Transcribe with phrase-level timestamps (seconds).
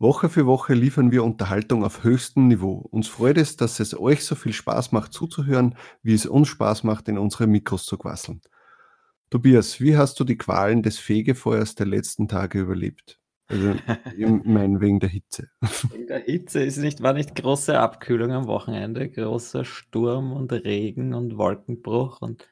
[0.00, 2.86] Woche für Woche liefern wir Unterhaltung auf höchstem Niveau.
[2.90, 6.84] Uns freut es, dass es euch so viel Spaß macht zuzuhören, wie es uns Spaß
[6.84, 8.40] macht, in unsere Mikros zu quasseln.
[9.30, 13.20] Tobias, wie hast du die Qualen des Fegefeuers der letzten Tage überlebt?
[13.48, 13.74] Also,
[14.16, 15.50] ich meine, wegen der Hitze.
[15.90, 21.12] Wegen der Hitze ist nicht, war nicht große Abkühlung am Wochenende, großer Sturm und Regen
[21.12, 22.48] und Wolkenbruch und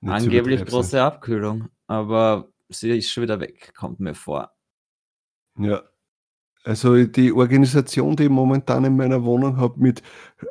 [0.00, 1.68] nicht angeblich große Abkühlung.
[1.86, 4.52] Aber sie ist schon wieder weg, kommt mir vor.
[5.58, 5.82] Ja,
[6.64, 10.02] also die Organisation, die ich momentan in meiner Wohnung habe, mit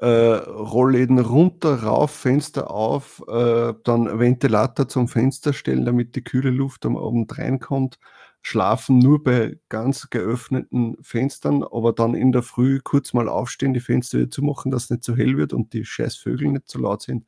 [0.02, 6.50] äh, Rollläden runter, rauf, Fenster auf, äh, dann Ventilator zum Fenster stellen, damit die kühle
[6.50, 8.00] Luft am Abend reinkommt,
[8.42, 13.80] schlafen nur bei ganz geöffneten Fenstern, aber dann in der Früh kurz mal aufstehen, die
[13.82, 16.70] Fenster wieder zumachen, dass es nicht zu so hell wird und die scheiß Vögel nicht
[16.70, 17.26] zu so laut sind.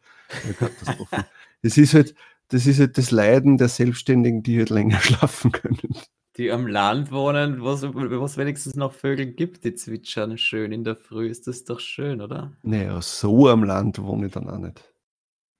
[0.57, 1.25] Katastrophe.
[1.61, 2.15] das ist halt,
[2.47, 5.95] das ist halt das Leiden der Selbstständigen, die halt länger schlafen können
[6.39, 10.95] die am Land wohnen, wo es wenigstens noch Vögel gibt, die zwitschern schön in der
[10.95, 12.53] Früh, ist das doch schön, oder?
[12.63, 14.81] Naja, so am Land wohne ich dann auch nicht.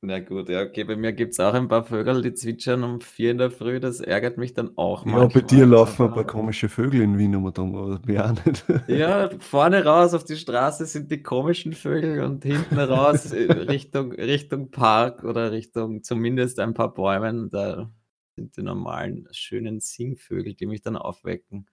[0.02, 3.02] Na gut, ja, okay, bei mir gibt es auch ein paar Vögel, die zwitschern um
[3.02, 5.23] vier in der Früh, das ärgert mich dann auch mal.
[5.23, 8.63] Ja, bei dir laufen ein paar komische Vögel in Wien um aber mir auch nicht.
[8.88, 14.13] Ja, vorne raus auf die Straße sind die komischen Vögel und hinten raus äh, Richtung,
[14.13, 17.91] Richtung Park oder Richtung zumindest ein paar Bäumen, da
[18.39, 21.67] sind die normalen, schönen Singvögel, die mich dann aufwecken.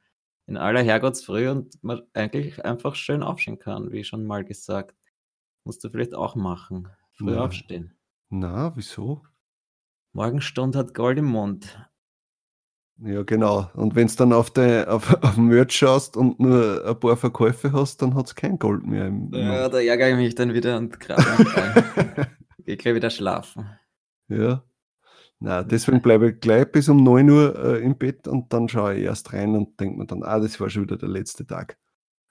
[0.47, 4.94] In aller Herrgottsfrüh und man eigentlich einfach schön aufstehen kann, wie schon mal gesagt.
[5.64, 6.88] Musst du vielleicht auch machen.
[7.12, 7.94] Früh Na, aufstehen.
[8.31, 9.22] na, wieso?
[10.12, 11.78] Morgenstund hat Gold im Mund.
[12.99, 13.71] Ja, genau.
[13.75, 17.16] Und wenn du dann auf, de, auf, auf den Merch schaust und nur ein paar
[17.16, 19.06] Verkäufe hast, dann hat es kein Gold mehr.
[19.06, 22.26] Im, Ja, da ärgere ich mich dann wieder und grabe mich.
[22.65, 23.69] Geh gleich wieder schlafen.
[24.28, 24.62] ja.
[25.39, 28.95] Na, deswegen bleibe ich gleich bis um 9 Uhr äh, im Bett und dann schaue
[28.95, 31.77] ich erst rein und denke mir dann, ah, das war schon wieder der letzte Tag.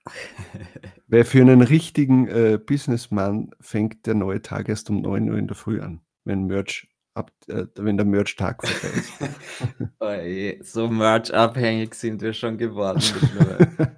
[1.07, 5.47] Weil für einen richtigen äh, Businessman fängt der neue Tag erst um 9 Uhr in
[5.47, 9.13] der Früh an, wenn Merch ab, äh, wenn der Merch-Tag vorbei ist.
[9.99, 13.01] Oje, so Merch-abhängig sind wir schon geworden.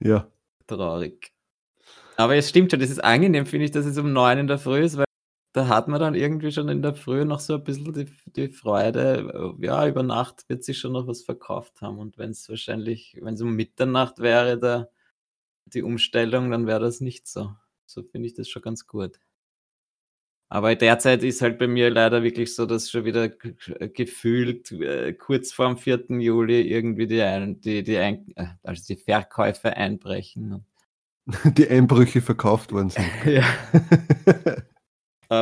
[0.00, 0.26] ja.
[0.66, 1.32] Traurig.
[2.16, 4.58] Aber es stimmt schon, das ist angenehm, finde ich, dass es um 9 in der
[4.58, 5.04] Früh ist, weil
[5.54, 8.48] da hat man dann irgendwie schon in der Früh noch so ein bisschen die die
[8.48, 12.48] Freude, äh, ja, über Nacht wird sich schon noch was verkauft haben und wenn es
[12.48, 14.90] wahrscheinlich wenn es um Mitternacht wäre, der
[15.66, 17.54] die Umstellung, dann wäre das nicht so.
[17.86, 19.20] So finde ich das schon ganz gut.
[20.48, 25.52] Aber derzeit ist halt bei mir leider wirklich so, dass schon wieder gefühlt, äh, kurz
[25.52, 26.20] vorm 4.
[26.20, 30.64] Juli irgendwie die ein die die ein äh, also die Verkäufe einbrechen
[31.56, 33.06] Die Einbrüche verkauft worden sind.
[33.26, 33.44] Ja.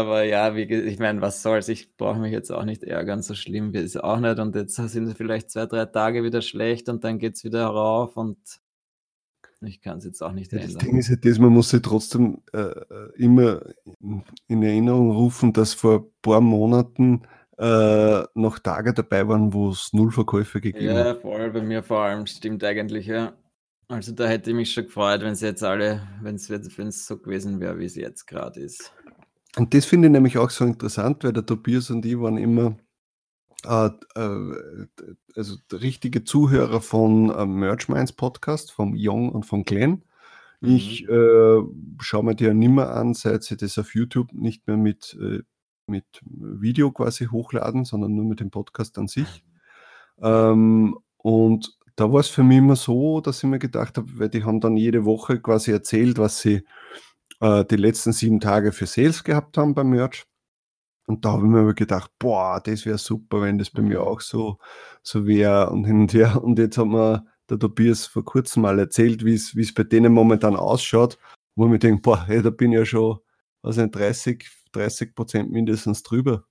[0.00, 1.68] Aber ja, wie ich meine, was soll's?
[1.68, 4.38] Ich brauche mich jetzt auch nicht ärgern, so schlimm ist es auch nicht.
[4.38, 7.66] Und jetzt sind es vielleicht zwei, drei Tage wieder schlecht und dann geht es wieder
[7.66, 8.38] rauf und
[9.64, 10.74] ich kann es jetzt auch nicht ja, ändern.
[10.74, 12.72] Das Ding ist halt das, man muss sich trotzdem äh,
[13.16, 13.62] immer
[14.48, 17.22] in Erinnerung rufen, dass vor ein paar Monaten
[17.58, 21.06] äh, noch Tage dabei waren, wo es null Verkäufe gegeben hat.
[21.06, 23.34] Ja, voll, bei mir vor allem, stimmt eigentlich, ja.
[23.88, 27.60] Also da hätte ich mich schon gefreut, wenn es jetzt alle, wenn es so gewesen
[27.60, 28.92] wäre, wie es jetzt gerade ist.
[29.56, 32.76] Und das finde ich nämlich auch so interessant, weil der Tobias und ich waren immer
[33.64, 34.86] äh, äh,
[35.36, 40.04] also richtige Zuhörer von äh, Merch Minds Podcast, vom Young und von Glenn.
[40.60, 40.76] Mhm.
[40.76, 41.60] Ich äh,
[42.00, 45.40] schaue mir die ja nimmer an, seit sie das auf YouTube nicht mehr mit, äh,
[45.86, 49.44] mit Video quasi hochladen, sondern nur mit dem Podcast an sich.
[50.20, 54.28] Ähm, und da war es für mich immer so, dass ich mir gedacht habe, weil
[54.28, 56.64] die haben dann jede Woche quasi erzählt, was sie
[57.40, 60.24] äh, die letzten sieben Tage für Sales gehabt haben beim Merch.
[61.06, 64.02] Und da habe ich mir aber gedacht, boah, das wäre super, wenn das bei mir
[64.02, 64.58] auch so,
[65.02, 66.40] so wäre und hin und her.
[66.42, 70.56] Und jetzt hat mir der Tobias vor kurzem mal erzählt, wie es bei denen momentan
[70.56, 71.18] ausschaut,
[71.56, 73.18] wo ich mir denke, boah, hey, da bin ich ja schon,
[73.62, 76.44] was nicht, 30, 30 Prozent mindestens drüber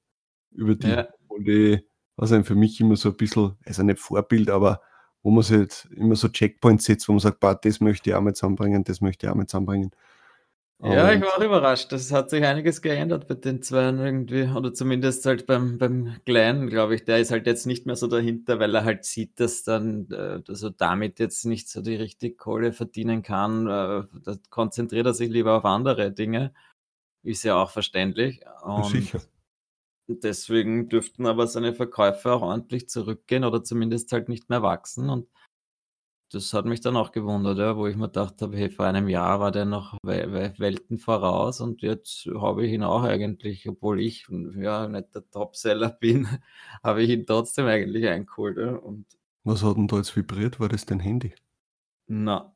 [0.52, 0.90] über die.
[0.90, 1.08] Ja.
[1.28, 1.80] Und die,
[2.18, 4.82] also für mich immer so ein bisschen, also nicht Vorbild, aber
[5.24, 8.16] wo man sich halt immer so Checkpoints setzt, wo man sagt, boah, das möchte ich
[8.16, 9.92] auch mit zusammenbringen, das möchte ich auch mit zusammenbringen.
[10.84, 11.92] Ja, ich war auch überrascht.
[11.92, 14.44] Das hat sich einiges geändert bei den zwei irgendwie.
[14.46, 17.04] Oder zumindest halt beim, beim Kleinen, glaube ich.
[17.04, 20.42] Der ist halt jetzt nicht mehr so dahinter, weil er halt sieht, dass dann, er
[20.78, 23.68] damit jetzt nicht so die richtige Kohle verdienen kann.
[23.68, 26.52] Äh, da konzentriert er sich lieber auf andere Dinge.
[27.24, 28.42] Ist ja auch verständlich.
[28.64, 29.22] Und sicher.
[30.08, 35.12] deswegen dürften aber seine Verkäufe auch ordentlich zurückgehen oder zumindest halt nicht mehr wachsen.
[35.12, 35.28] Und
[36.32, 39.08] das hat mich dann auch gewundert, ja, wo ich mir gedacht habe, hey, vor einem
[39.10, 44.28] Jahr war der noch Welten voraus und jetzt habe ich ihn auch eigentlich, obwohl ich
[44.56, 46.28] ja nicht der Topseller bin,
[46.84, 48.58] habe ich ihn trotzdem eigentlich eingeholt.
[48.58, 48.76] Ja.
[48.76, 49.06] Und
[49.44, 50.60] Was hat denn da jetzt vibriert?
[50.60, 51.34] War das dein Handy?
[52.08, 52.54] na,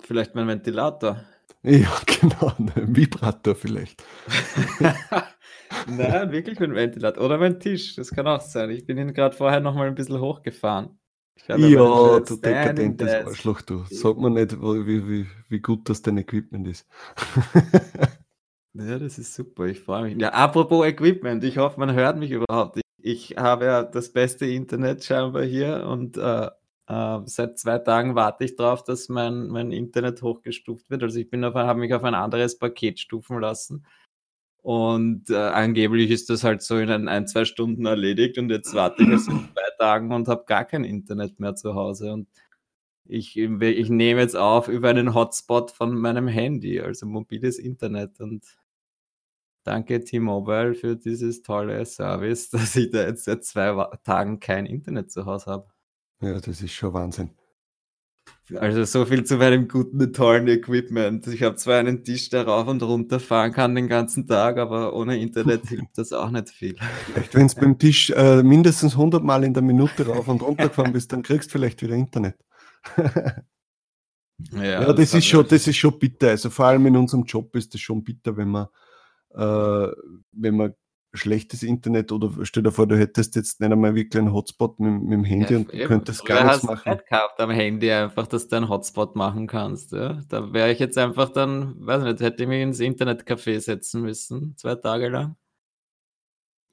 [0.00, 1.24] vielleicht mein Ventilator.
[1.62, 4.02] Ja, genau, ein Vibrator vielleicht.
[5.86, 7.24] Nein, wirklich mein Ventilator.
[7.24, 8.70] Oder mein Tisch, das kann auch sein.
[8.70, 10.99] Ich bin ihn gerade vorher noch mal ein bisschen hochgefahren.
[11.48, 11.56] Ja,
[12.20, 13.84] du dekadentes Arschloch, du.
[13.90, 16.86] Sag mir nicht, wie, wie, wie gut das dein Equipment ist.
[18.74, 20.20] ja, das ist super, ich freue mich.
[20.20, 22.78] Ja, apropos Equipment, ich hoffe, man hört mich überhaupt.
[23.02, 26.48] Ich, ich habe ja das beste Internet scheinbar hier und äh,
[26.90, 31.02] äh, seit zwei Tagen warte ich darauf, dass mein, mein Internet hochgestuft wird.
[31.04, 33.86] Also ich bin habe mich auf ein anderes Paket stufen lassen.
[34.62, 38.74] Und äh, angeblich ist das halt so in ein, ein, zwei Stunden erledigt und jetzt
[38.74, 42.12] warte ich jetzt in zwei Tagen und habe gar kein Internet mehr zu Hause.
[42.12, 42.28] Und
[43.04, 48.20] ich, ich nehme jetzt auf über einen Hotspot von meinem Handy, also mobiles Internet.
[48.20, 48.44] Und
[49.64, 55.10] danke T-Mobile für dieses tolle Service, dass ich da jetzt seit zwei Tagen kein Internet
[55.10, 55.68] zu Hause habe.
[56.20, 57.30] Ja, das ist schon Wahnsinn.
[58.58, 61.26] Also so viel zu meinem guten, tollen Equipment.
[61.26, 64.94] Ich habe zwar einen Tisch, der rauf und runter fahren kann den ganzen Tag, aber
[64.94, 66.76] ohne Internet hilft das auch nicht viel.
[67.06, 70.68] Vielleicht, wenn es beim Tisch äh, mindestens 100 Mal in der Minute rauf und runter
[70.68, 72.36] gefahren bist, dann kriegst du vielleicht wieder Internet.
[72.96, 76.28] ja, ja, das, das ist schon, das ist schon bitter.
[76.28, 78.66] Also vor allem in unserem Job ist es schon bitter, wenn man,
[79.34, 79.92] äh,
[80.32, 80.74] wenn man
[81.12, 85.02] schlechtes Internet oder stell dir vor, du hättest jetzt nicht einmal wirklich einen Hotspot mit,
[85.02, 85.88] mit dem Handy ja, und eben.
[85.88, 86.84] könntest gar nichts machen.
[86.84, 89.92] Zeit gehabt am Handy einfach, dass du einen Hotspot machen kannst.
[89.92, 90.20] Ja?
[90.28, 94.56] Da wäre ich jetzt einfach dann, weiß nicht, hätte ich mich ins Internetcafé setzen müssen,
[94.56, 95.36] zwei Tage lang.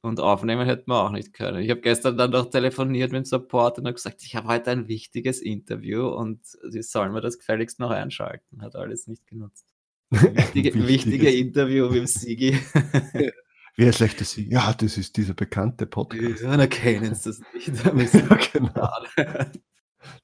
[0.01, 1.61] Und aufnehmen hätten wir auch nicht können.
[1.61, 4.69] Ich habe gestern dann noch telefoniert mit dem Support und habe gesagt, ich habe heute
[4.69, 8.61] ein wichtiges Interview und sie sollen mir das gefälligst noch einschalten.
[8.61, 9.65] Hat alles nicht genutzt.
[10.11, 12.57] Wichtige, wichtige Interview mit dem Sigi.
[13.77, 14.49] Wer ist schlecht Sie?
[14.49, 16.41] Ja, das ist dieser bekannte Podcast.
[16.41, 17.67] Ja, dann kennen Sie das nicht.
[18.13, 18.89] ja, genau.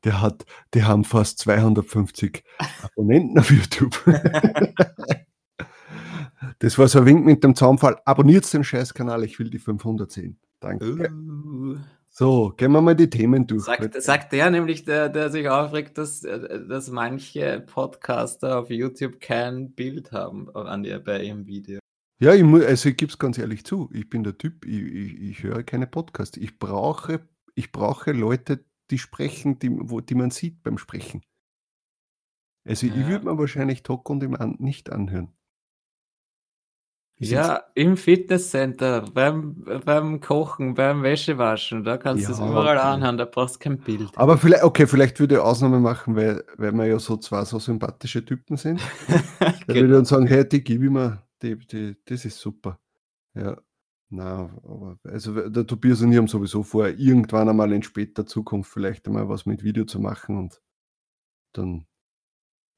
[0.04, 2.44] Der hat, die haben fast 250
[2.82, 3.96] Abonnenten auf YouTube.
[6.60, 8.02] das war so ein Wink mit dem Zaunfall.
[8.06, 10.40] Abonniert den Scheißkanal, ich will die 500 sehen.
[10.60, 11.12] Danke.
[11.12, 11.78] Uh.
[12.10, 13.66] So, gehen wir mal die Themen durch.
[13.66, 19.74] Sagt, sagt der nämlich, der, der sich aufregt, dass, dass manche Podcaster auf YouTube kein
[19.74, 21.83] Bild haben an ihr, bei ihrem Video.
[22.24, 24.82] Ja, ich muss, also ich gebe es ganz ehrlich zu, ich bin der Typ, ich,
[24.82, 26.38] ich, ich höre keine Podcasts.
[26.38, 31.22] Ich brauche, ich brauche Leute, die sprechen, die, wo, die man sieht beim Sprechen.
[32.66, 35.34] Also ich würde mir wahrscheinlich Talk und im An nicht anhören.
[37.18, 42.88] Ja, im Fitnesscenter, beim, beim Kochen, beim Wäschewaschen, da kannst du es überall okay.
[42.88, 44.12] anhören, da brauchst du kein Bild.
[44.16, 47.60] Aber vielleicht, okay, vielleicht würde ich Ausnahme machen, weil, weil wir ja so zwei so
[47.60, 48.80] sympathische Typen sind.
[49.40, 52.80] Dann würde ich dann sagen, hey, die gebe ich mir, die, die, das ist super.
[53.36, 53.62] Ja.
[54.10, 58.72] Na, aber also der Tobias und ich haben sowieso vor, irgendwann einmal in später Zukunft
[58.72, 60.62] vielleicht einmal was mit Video zu machen und
[61.52, 61.88] dann.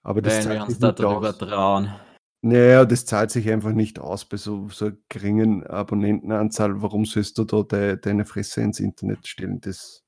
[0.01, 1.38] Aber das Wenn wir uns darüber aus.
[1.38, 1.93] trauen.
[2.41, 6.81] Naja, das zahlt sich einfach nicht aus bei so, so einer geringen Abonnentenanzahl.
[6.81, 9.60] Warum sollst du da de, deine Fresse ins Internet stellen?
[9.60, 10.05] Das,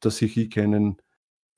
[0.00, 0.96] da sehe ich keinen,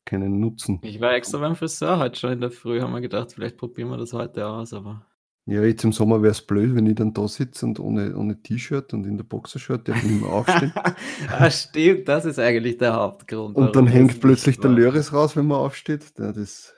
[0.05, 0.81] keinen Nutzen.
[0.83, 3.89] Ich war extra beim Friseur heute schon in der Früh, haben wir gedacht, vielleicht probieren
[3.89, 5.07] wir das heute aus, aber
[5.49, 8.43] ja, jetzt im Sommer wäre es blöd, wenn ich dann da sitze und ohne, ohne
[8.43, 10.73] T-Shirt und in der Boxershort, der nicht mehr aufsteht.
[11.31, 13.55] ah, stimmt, das ist eigentlich der Hauptgrund.
[13.55, 16.03] Und dann hängt plötzlich der Löris raus, wenn man aufsteht.
[16.19, 16.75] Ja, das,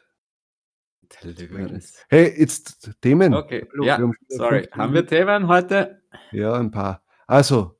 [1.24, 1.94] der Löris.
[2.10, 3.32] Hey, jetzt Themen.
[3.32, 4.68] Okay, Hallo, ja, haben sorry.
[4.70, 6.02] Haben wir Themen heute?
[6.32, 7.02] Ja, ein paar.
[7.26, 7.74] Also,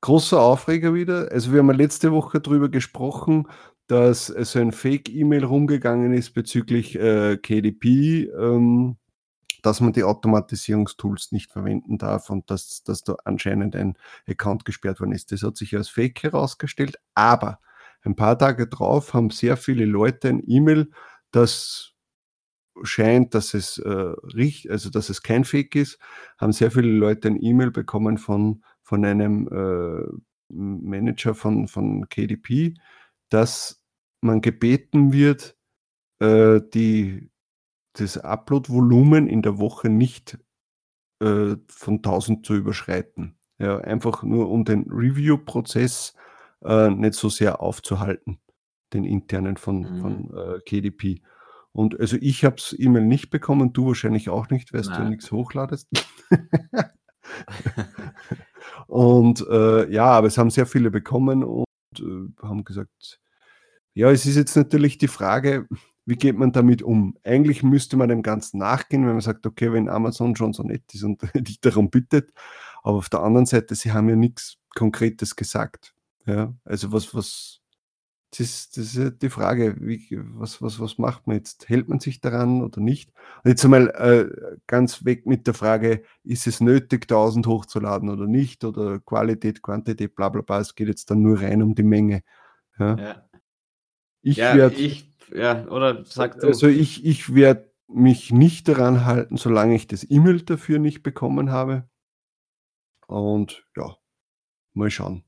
[0.00, 1.30] großer Aufreger wieder.
[1.30, 3.46] Also, wir haben letzte Woche darüber gesprochen,
[3.86, 8.30] dass so ein Fake-E-Mail rumgegangen ist bezüglich äh, KDP.
[8.36, 8.96] Ähm,
[9.64, 13.96] dass man die Automatisierungstools nicht verwenden darf und dass, dass da anscheinend ein
[14.28, 15.32] Account gesperrt worden ist.
[15.32, 17.60] Das hat sich als Fake herausgestellt, aber
[18.02, 20.90] ein paar Tage drauf haben sehr viele Leute ein E-Mail,
[21.30, 21.94] das
[22.82, 25.98] scheint, dass es äh, richtig, also dass es kein Fake ist,
[26.36, 30.06] haben sehr viele Leute ein E-Mail bekommen von, von einem äh,
[30.50, 32.74] Manager von, von KDP,
[33.30, 33.82] dass
[34.20, 35.56] man gebeten wird,
[36.18, 37.30] äh, die
[37.94, 40.38] das Upload-Volumen in der Woche nicht
[41.20, 43.36] äh, von 1000 zu überschreiten.
[43.58, 46.14] Ja, einfach nur um den Review-Prozess
[46.64, 48.38] äh, nicht so sehr aufzuhalten,
[48.92, 50.00] den internen von, mhm.
[50.00, 51.22] von äh, KDP.
[51.72, 55.30] Und also ich habe es E-Mail nicht bekommen, du wahrscheinlich auch nicht, weil du nichts
[55.32, 55.88] hochladest.
[58.86, 61.66] und äh, ja, aber es haben sehr viele bekommen und
[61.98, 63.20] äh, haben gesagt,
[63.92, 65.68] ja, es ist jetzt natürlich die Frage,
[66.06, 67.16] wie geht man damit um?
[67.24, 70.82] Eigentlich müsste man dem Ganzen nachgehen, wenn man sagt, okay, wenn Amazon schon so nett
[70.92, 72.32] ist und dich darum bittet,
[72.82, 75.94] aber auf der anderen Seite, sie haben ja nichts Konkretes gesagt.
[76.26, 77.60] Ja, also was, was,
[78.30, 81.68] das ist, das ist die Frage, wie, was, was, was macht man jetzt?
[81.68, 83.12] Hält man sich daran oder nicht?
[83.42, 88.26] Und jetzt einmal äh, ganz weg mit der Frage, ist es nötig, 1000 hochzuladen oder
[88.26, 88.64] nicht?
[88.64, 90.60] Oder Qualität, Quantität, bla bla bla.
[90.60, 92.22] Es geht jetzt dann nur rein um die Menge.
[92.78, 92.96] Ja.
[92.96, 93.28] ja.
[94.22, 94.74] Ich ja, werde.
[95.34, 96.46] Ja, oder sag du.
[96.46, 101.50] Also ich, ich werde mich nicht daran halten, solange ich das E-Mail dafür nicht bekommen
[101.50, 101.88] habe.
[103.06, 103.96] Und ja,
[104.72, 105.24] mal schauen.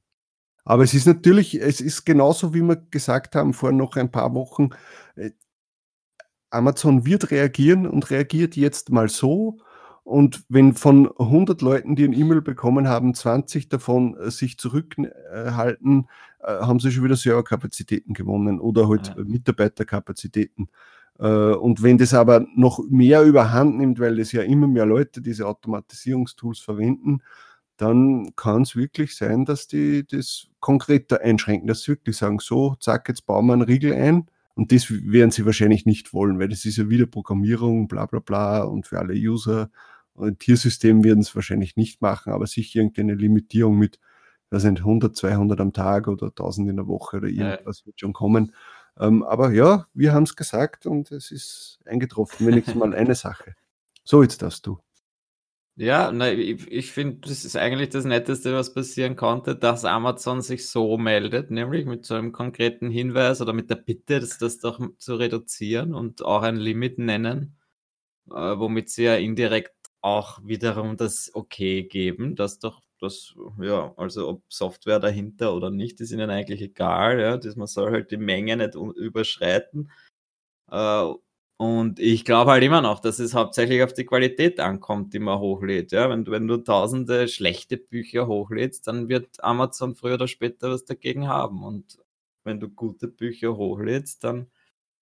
[0.65, 4.35] Aber es ist natürlich, es ist genauso, wie wir gesagt haben vor noch ein paar
[4.35, 4.71] Wochen,
[5.17, 5.31] äh,
[6.51, 9.59] Amazon wird reagieren und reagiert jetzt mal so.
[10.07, 16.07] Und wenn von 100 Leuten, die ein E-Mail bekommen haben, 20 davon äh, sich zurückhalten,
[16.39, 19.25] äh, haben sie schon wieder Serverkapazitäten gewonnen oder halt ja.
[19.25, 20.69] Mitarbeiterkapazitäten.
[21.19, 25.47] Und wenn das aber noch mehr überhand nimmt, weil es ja immer mehr Leute diese
[25.47, 27.23] Automatisierungstools verwenden,
[27.79, 32.77] dann kann es wirklich sein, dass die das konkreter einschränken, dass sie wirklich sagen, so,
[32.81, 34.27] zack, jetzt bauen wir einen Riegel ein.
[34.57, 38.21] Und das werden sie wahrscheinlich nicht wollen, weil das ist ja wieder Programmierung, bla bla
[38.21, 39.71] bla und für alle User.
[40.19, 43.99] Ein Tiersystem werden es wahrscheinlich nicht machen, aber sicher irgendeine Limitierung mit,
[44.51, 47.87] da sind 100, 200 am Tag oder 1000 in der Woche oder irgendwas ja.
[47.87, 48.53] wird schon kommen.
[48.99, 53.55] Ähm, aber ja, wir haben es gesagt und es ist eingetroffen, wenigstens mal eine Sache.
[54.05, 54.79] So, jetzt darfst du.
[55.79, 60.41] Ja, na, ich, ich finde, das ist eigentlich das Netteste, was passieren konnte, dass Amazon
[60.41, 64.59] sich so meldet, nämlich mit so einem konkreten Hinweis oder mit der Bitte, das, das
[64.59, 67.59] doch zu reduzieren und auch ein Limit nennen,
[68.31, 69.76] äh, womit sie ja indirekt
[70.07, 76.01] auch wiederum das Okay geben, dass doch das, ja, also ob Software dahinter oder nicht,
[76.01, 79.91] ist ihnen eigentlich egal, ja, dass man soll halt die Menge nicht überschreiten.
[80.71, 81.13] Äh,
[81.59, 85.41] und ich glaube halt immer noch, dass es hauptsächlich auf die Qualität ankommt, die man
[85.41, 85.93] hochlädt.
[85.93, 90.85] Ja, wenn, wenn du tausende schlechte Bücher hochlädst, dann wird Amazon früher oder später was
[90.85, 91.65] dagegen haben.
[91.65, 91.99] Und
[92.45, 94.51] wenn du gute Bücher hochlädst, dann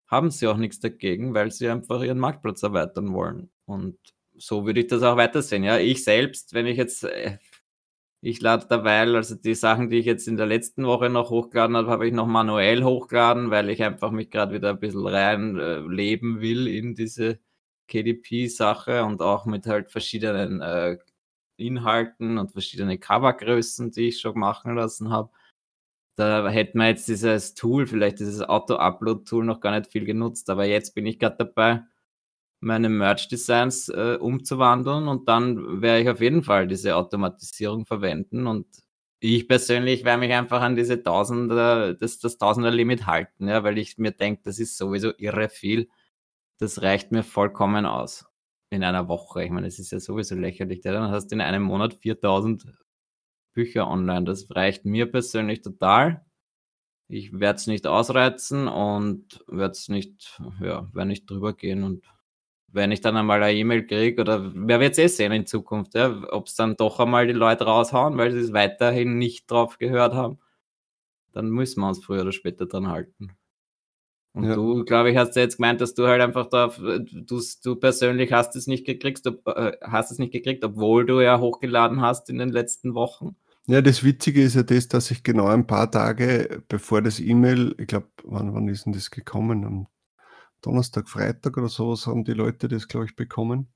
[0.09, 3.51] haben sie auch nichts dagegen, weil sie einfach ihren Marktplatz erweitern wollen.
[3.67, 3.99] Und
[4.37, 5.65] so würde ich das auch weitersehen.
[5.65, 7.39] Ja, ich selbst, wenn ich jetzt äh,
[8.25, 11.77] ich lade derweil, also die Sachen, die ich jetzt in der letzten Woche noch hochgeladen
[11.77, 15.59] habe, habe ich noch manuell hochgeladen, weil ich einfach mich gerade wieder ein bisschen rein
[15.59, 17.39] äh, will in diese
[17.89, 20.97] KDP-Sache und auch mit halt verschiedenen äh,
[21.59, 25.31] Inhalten und verschiedene Covergrößen, die ich schon machen lassen habe.
[26.17, 30.65] Da hätte man jetzt dieses Tool, vielleicht dieses Auto-Upload-Tool noch gar nicht viel genutzt, aber
[30.65, 31.83] jetzt bin ich gerade dabei,
[32.65, 38.67] meine Merch-Designs äh, umzuwandeln und dann werde ich auf jeden Fall diese Automatisierung verwenden und
[39.21, 43.97] ich persönlich werde mich einfach an diese Tausender, das, das Tausender-Limit halten, ja, weil ich
[43.97, 45.89] mir denke, das ist sowieso irre viel.
[46.59, 48.27] Das reicht mir vollkommen aus
[48.71, 49.43] in einer Woche.
[49.43, 50.83] Ich meine, es ist ja sowieso lächerlich.
[50.83, 52.67] Dann hast du in einem Monat 4000
[53.55, 54.25] Bücher online.
[54.25, 56.25] Das reicht mir persönlich total.
[57.09, 62.05] Ich werde es nicht ausreizen und werde es nicht, ja, werde nicht drüber gehen und
[62.75, 65.95] wenn ich dann einmal eine E-Mail kriege, oder wer wird es eh sehen in Zukunft,
[65.95, 69.79] ja, ob es dann doch einmal die Leute raushauen, weil sie es weiterhin nicht drauf
[69.79, 70.39] gehört haben,
[71.33, 73.37] dann müssen wir uns früher oder später dran halten.
[74.33, 74.55] Und ja.
[74.57, 78.33] du, glaube ich, hast ja jetzt gemeint, dass du halt einfach da, du, du persönlich
[78.33, 82.29] hast es nicht gekriegt, ob, äh, hast es nicht gekriegt, obwohl du ja hochgeladen hast
[82.31, 83.37] in den letzten Wochen.
[83.67, 87.77] Ja, das Witzige ist ja das, dass ich genau ein paar Tage bevor das E-Mail,
[87.79, 89.65] ich glaube, wann, wann ist denn das gekommen?
[89.65, 89.87] Am
[90.65, 93.69] Donnerstag, Freitag oder sowas haben die Leute das, glaube ich, bekommen.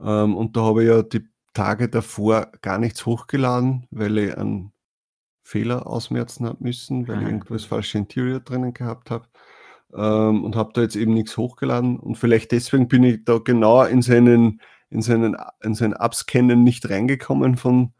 [0.00, 4.72] Ähm, und da habe ich ja die Tage davor gar nichts hochgeladen, weil ich einen
[5.42, 7.22] Fehler ausmerzen habe müssen, weil Aha.
[7.22, 9.26] ich irgendwas falsche Interior drinnen gehabt habe.
[9.94, 11.98] Ähm, und habe da jetzt eben nichts hochgeladen.
[11.98, 16.88] Und vielleicht deswegen bin ich da genau in seinen, in seinen, in seinen Abscannen nicht
[16.88, 17.92] reingekommen von,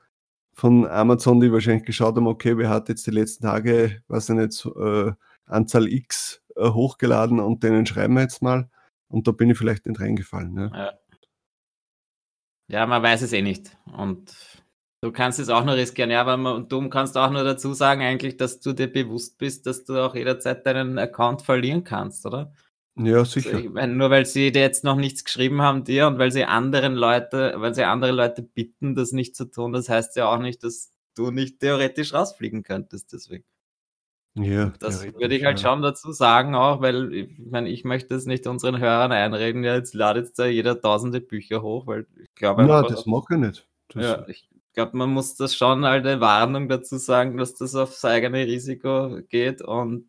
[0.55, 4.37] von Amazon, die wahrscheinlich geschaut haben, okay, wer hat jetzt die letzten Tage, was ich
[4.37, 5.12] nicht, äh,
[5.45, 8.69] Anzahl X äh, hochgeladen und denen schreiben wir jetzt mal.
[9.09, 10.57] Und da bin ich vielleicht nicht reingefallen.
[10.57, 10.71] Ja.
[10.75, 10.93] ja.
[12.69, 13.77] ja man weiß es eh nicht.
[13.97, 14.35] Und
[15.03, 16.11] du kannst es auch nur riskieren.
[16.11, 19.67] Ja, aber man, du kannst auch nur dazu sagen, eigentlich, dass du dir bewusst bist,
[19.67, 22.53] dass du auch jederzeit deinen Account verlieren kannst, oder?
[22.97, 23.57] Ja, sicher.
[23.57, 26.45] Also, meine, nur weil sie dir jetzt noch nichts geschrieben haben dir und weil sie
[26.45, 30.39] anderen Leute, weil sie andere Leute bitten, das nicht zu tun, das heißt ja auch
[30.39, 33.45] nicht, dass du nicht theoretisch rausfliegen könntest deswegen.
[34.35, 35.71] Ja, das würde ich halt ja.
[35.71, 39.75] schon dazu sagen, auch, weil ich meine, ich möchte es nicht unseren Hörern einreden, ja,
[39.75, 43.69] jetzt ladet da jeder tausende Bücher hoch, weil ich glaube Nein, das mag ich nicht.
[43.89, 47.75] Das ja, ich glaube, man muss das schon halt eine Warnung dazu sagen, dass das
[47.75, 50.07] aufs eigene Risiko geht und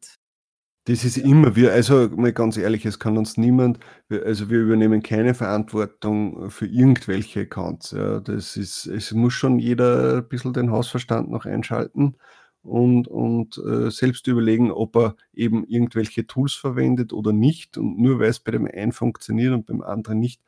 [0.85, 5.01] das ist immer, wir, also mal ganz ehrlich, es kann uns niemand, also wir übernehmen
[5.01, 7.91] keine Verantwortung für irgendwelche Accounts.
[7.91, 8.19] Ja.
[8.19, 12.17] Das ist, es muss schon jeder ein bisschen den Hausverstand noch einschalten
[12.63, 17.77] und, und äh, selbst überlegen, ob er eben irgendwelche Tools verwendet oder nicht.
[17.77, 20.41] Und nur weil es bei dem einen funktioniert und beim anderen nicht,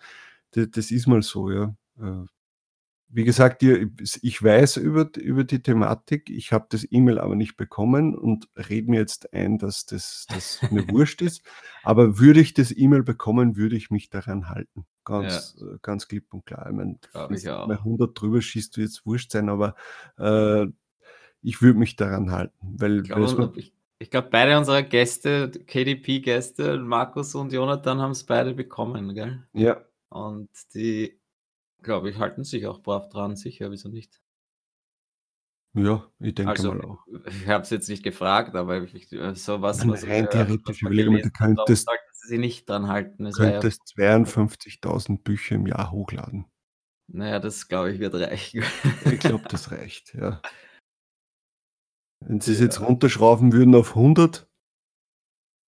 [0.52, 1.76] das, das ist mal so, ja.
[2.00, 2.26] Äh,
[3.08, 8.16] wie gesagt, ich weiß über, über die Thematik, ich habe das E-Mail aber nicht bekommen
[8.16, 11.42] und rede mir jetzt ein, dass das, das mir wurscht ist.
[11.84, 14.86] Aber würde ich das E-Mail bekommen, würde ich mich daran halten.
[15.06, 15.68] Ganz, ja.
[15.68, 16.68] Äh, ganz klipp und klar.
[16.68, 19.76] Ich meine, wenn 100 drüber schießt, wird es wurscht sein, aber
[20.18, 20.68] äh,
[21.46, 22.56] ich würde mich daran halten.
[22.62, 23.54] Weil, ich glaube,
[24.00, 29.44] ich, glaub, beide unserer Gäste, KDP-Gäste, Markus und Jonathan, haben es beide bekommen, gell?
[29.54, 29.86] Ja.
[30.10, 31.20] Und die,
[31.82, 34.22] glaube ich, halten sich auch brav dran, sicher, wieso nicht?
[35.74, 37.06] Ja, ich denke also, mal auch.
[37.28, 41.30] Ich habe es jetzt nicht gefragt, aber ich, so was, was rein theoretisch überlege du
[41.32, 43.26] könntest, sie nicht dran halten.
[43.26, 46.46] Es könntest ja 52.000 Bücher im Jahr hochladen.
[47.08, 48.64] Naja, das glaube ich wird reichen.
[49.06, 50.42] ich glaube, das reicht, ja.
[52.22, 54.48] Wenn sie es jetzt runterschrauben würden auf 100,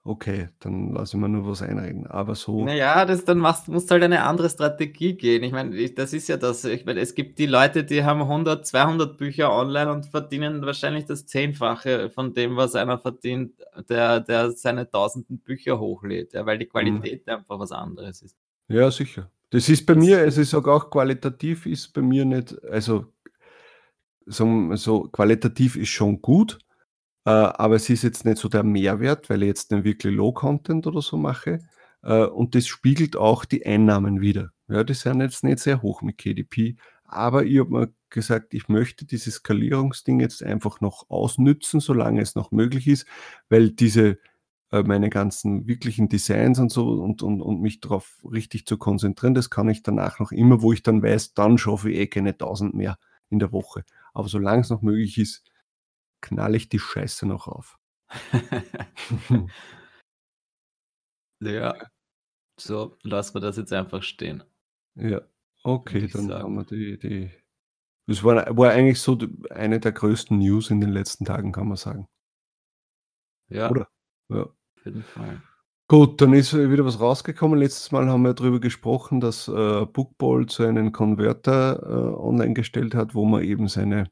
[0.08, 2.08] okay, dann lasse ich mir nur was einreden.
[2.08, 2.63] Aber so.
[2.63, 5.44] Naja, das, dann machst, musst halt eine andere Strategie gehen.
[5.44, 6.63] Ich meine, das ist ja das.
[6.66, 11.06] Ich meine, es gibt die Leute, die haben 100, 200 Bücher online und verdienen wahrscheinlich
[11.06, 13.54] das Zehnfache von dem, was einer verdient,
[13.89, 16.72] der, der seine tausenden Bücher hochlädt, ja, weil die mhm.
[16.72, 17.34] Qualität mhm.
[17.34, 18.36] einfach was anderes ist.
[18.70, 19.30] Ja, sicher.
[19.50, 23.06] Das ist bei das mir, also ich sage auch, qualitativ ist bei mir nicht, also
[24.28, 26.60] so, so qualitativ ist schon gut,
[27.26, 30.88] äh, aber es ist jetzt nicht so der Mehrwert, weil ich jetzt nicht wirklich Low-Content
[30.88, 31.60] oder so mache.
[32.04, 34.52] Äh, und das spiegelt auch die Einnahmen wieder.
[34.70, 38.68] Ja, die sind jetzt nicht sehr hoch mit KDP, aber ich habe mir gesagt, ich
[38.70, 43.06] möchte dieses Skalierungsding jetzt einfach noch ausnützen, solange es noch möglich ist,
[43.50, 44.18] weil diese
[44.72, 49.34] äh, meine ganzen wirklichen Designs und so und, und, und mich darauf richtig zu konzentrieren,
[49.34, 52.32] das kann ich danach noch immer, wo ich dann weiß, dann schaffe ich eh keine
[52.32, 52.98] 1000 mehr
[53.30, 53.84] in der Woche.
[54.17, 55.43] Aber solange es noch möglich ist,
[56.21, 57.77] knalle ich die Scheiße noch auf.
[61.39, 61.75] ja,
[62.60, 64.43] so lassen wir das jetzt einfach stehen.
[64.95, 65.21] Ja,
[65.62, 66.43] okay, dann sagen.
[66.43, 67.32] haben wir die, die.
[68.08, 69.19] Das war, war eigentlich so
[69.51, 72.08] eine der größten News in den letzten Tagen, kann man sagen.
[73.49, 73.69] Ja.
[73.69, 73.88] Oder?
[74.30, 74.45] Ja.
[74.45, 75.43] Auf jeden Fall.
[75.89, 77.60] Gut, dann ist wieder was rausgekommen.
[77.60, 82.93] Letztes Mal haben wir darüber gesprochen, dass äh, Bookball so einen Konverter äh, online gestellt
[82.93, 84.12] hat, wo man eben seine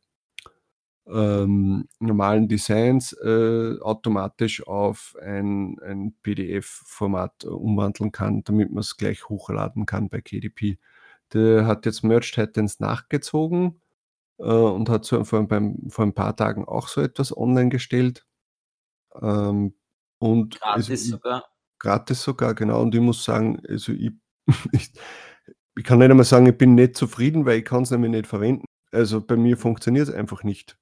[1.06, 8.96] ähm, normalen Designs äh, automatisch auf ein, ein PDF-Format äh, umwandeln kann, damit man es
[8.96, 10.80] gleich hochladen kann bei KDP.
[11.34, 13.82] Der hat jetzt Merge Titans nachgezogen
[14.38, 18.26] äh, und hat so vor, beim, vor ein paar Tagen auch so etwas online gestellt.
[19.22, 19.76] Ähm,
[20.20, 21.55] und gratis also, sogar.
[21.86, 22.82] Gratis sogar, genau.
[22.82, 24.12] Und ich muss sagen, also ich,
[24.72, 24.92] ich,
[25.78, 28.28] ich kann nicht einmal sagen, ich bin nicht zufrieden, weil ich kann es nämlich nicht
[28.28, 28.66] verwenden.
[28.92, 30.78] Also bei mir funktioniert es einfach nicht.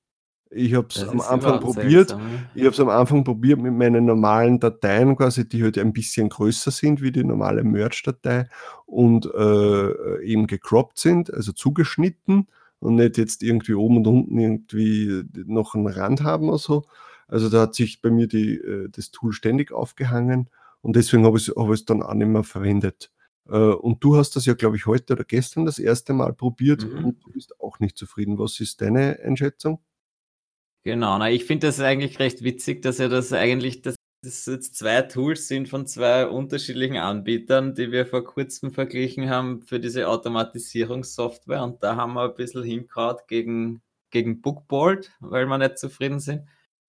[0.50, 2.10] Ich habe es am Anfang probiert.
[2.10, 2.22] Seltsam.
[2.56, 6.30] Ich habe es am Anfang probiert mit meinen normalen Dateien quasi, die halt ein bisschen
[6.30, 8.48] größer sind wie die normale Merge-Datei
[8.86, 12.48] und äh, eben gecroppt sind, also zugeschnitten
[12.80, 16.86] und nicht jetzt irgendwie oben und unten irgendwie noch einen Rand haben oder so.
[17.28, 20.50] Also da hat sich bei mir die, äh, das Tool ständig aufgehangen
[20.84, 23.10] und deswegen habe ich es hab dann auch nicht mehr verwendet.
[23.48, 26.86] Äh, und du hast das ja, glaube ich, heute oder gestern das erste Mal probiert
[26.86, 27.06] mhm.
[27.06, 28.38] und du bist auch nicht zufrieden.
[28.38, 29.80] Was ist deine Einschätzung?
[30.84, 34.76] Genau, na, ich finde das eigentlich recht witzig, dass er das eigentlich, dass das jetzt
[34.76, 40.10] zwei Tools sind von zwei unterschiedlichen Anbietern, die wir vor kurzem verglichen haben für diese
[40.10, 41.64] Automatisierungssoftware.
[41.64, 46.44] Und da haben wir ein bisschen hingehauen gegen, gegen Bookboard, weil wir nicht zufrieden sind.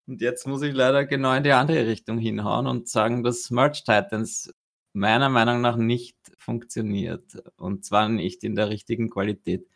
[0.07, 3.83] Und jetzt muss ich leider genau in die andere Richtung hinhauen und sagen, dass Merge
[3.85, 4.53] Titans
[4.93, 7.43] meiner Meinung nach nicht funktioniert.
[7.57, 9.67] Und zwar nicht in der richtigen Qualität.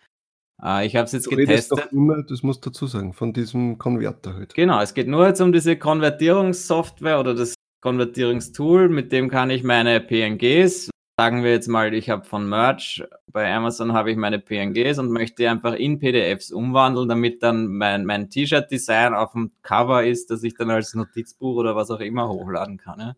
[0.63, 1.79] Äh, ich habe es jetzt du getestet.
[1.79, 4.55] Doch immer, das muss dazu sagen, von diesem Konverter halt.
[4.55, 9.63] Genau, es geht nur jetzt um diese Konvertierungssoftware oder das Konvertierungstool, mit dem kann ich
[9.63, 14.39] meine PNGs, sagen wir jetzt mal, ich habe von Merch, bei Amazon habe ich meine
[14.39, 19.51] PNGs und möchte die einfach in PDFs umwandeln, damit dann mein, mein T-Shirt-Design auf dem
[19.63, 23.01] Cover ist, dass ich dann als Notizbuch oder was auch immer hochladen kann.
[23.01, 23.17] Ja?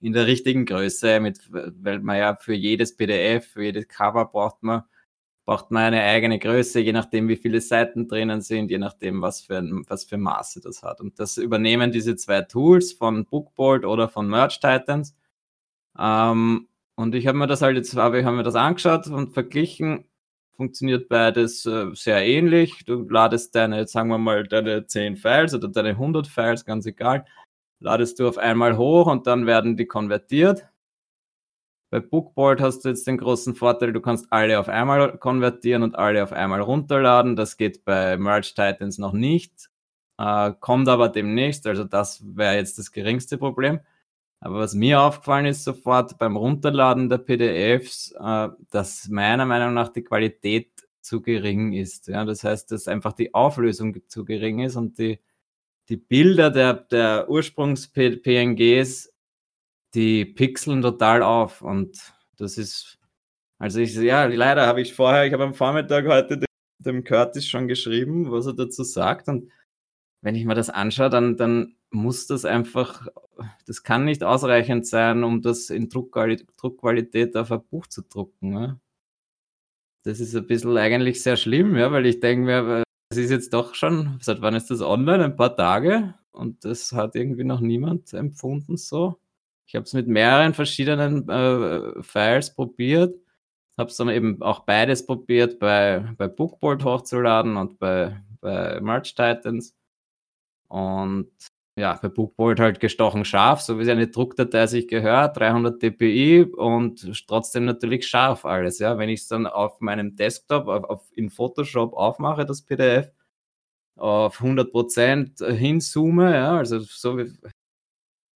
[0.00, 4.62] In der richtigen Größe, mit, weil man ja für jedes PDF, für jedes Cover braucht
[4.62, 4.84] man
[5.46, 9.42] braucht man eine eigene Größe, je nachdem, wie viele Seiten drinnen sind, je nachdem, was
[9.42, 11.02] für, was für Maße das hat.
[11.02, 15.14] Und das übernehmen diese zwei Tools von Bookboard oder von Merge Titans.
[15.98, 19.32] Ähm, und ich habe mir das halt jetzt, aber ich habe mir das angeschaut und
[19.34, 20.06] verglichen.
[20.56, 22.84] Funktioniert beides äh, sehr ähnlich.
[22.84, 27.24] Du ladest deine, sagen wir mal, deine 10 Files oder deine 100 Files, ganz egal,
[27.80, 30.68] ladest du auf einmal hoch und dann werden die konvertiert
[31.94, 35.94] bei Bookboard hast du jetzt den großen Vorteil, du kannst alle auf einmal konvertieren und
[35.94, 37.36] alle auf einmal runterladen.
[37.36, 39.70] Das geht bei Merge Titans noch nicht,
[40.18, 41.68] äh, kommt aber demnächst.
[41.68, 43.78] Also das wäre jetzt das geringste Problem.
[44.44, 49.88] Aber was mir aufgefallen ist sofort beim Runterladen der PDFs, äh, dass meiner Meinung nach
[49.88, 52.08] die Qualität zu gering ist.
[52.08, 55.18] Ja, das heißt, dass einfach die Auflösung zu gering ist und die,
[55.88, 59.14] die Bilder der, der Ursprungs-PNGs
[59.94, 62.98] die pixeln total auf und das ist,
[63.58, 66.46] also ich, ja, leider habe ich vorher, ich habe am Vormittag heute dem,
[66.80, 69.50] dem Curtis schon geschrieben, was er dazu sagt und
[70.20, 73.06] wenn ich mir das anschaue, dann, dann muss das einfach,
[73.66, 78.50] das kann nicht ausreichend sein, um das in Druckqualität, Druckqualität auf ein Buch zu drucken.
[78.50, 78.80] Ne?
[80.02, 83.54] Das ist ein bisschen eigentlich sehr schlimm, ja, weil ich denke mir, es ist jetzt
[83.54, 85.24] doch schon, seit wann ist das online?
[85.24, 89.20] Ein paar Tage und das hat irgendwie noch niemand empfunden so.
[89.66, 93.14] Ich habe es mit mehreren verschiedenen äh, Files probiert.
[93.78, 99.14] Habe es dann eben auch beides probiert, bei, bei Bookboard hochzuladen und bei, bei Merch
[99.14, 99.74] Titans.
[100.68, 101.30] Und
[101.76, 107.26] ja, bei Bookboard halt gestochen scharf, so wie eine Druckdatei sich gehört, 300 dpi und
[107.26, 108.78] trotzdem natürlich scharf alles.
[108.78, 113.10] Ja, wenn ich es dann auf meinem Desktop auf, auf, in Photoshop aufmache, das PDF,
[113.96, 117.32] auf 100% hinzoome, ja, also so wie,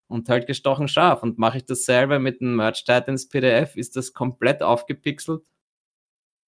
[0.09, 1.23] und halt gestochen scharf.
[1.23, 5.43] Und mache ich das selber mit dem Merch Titans PDF, ist das komplett aufgepixelt.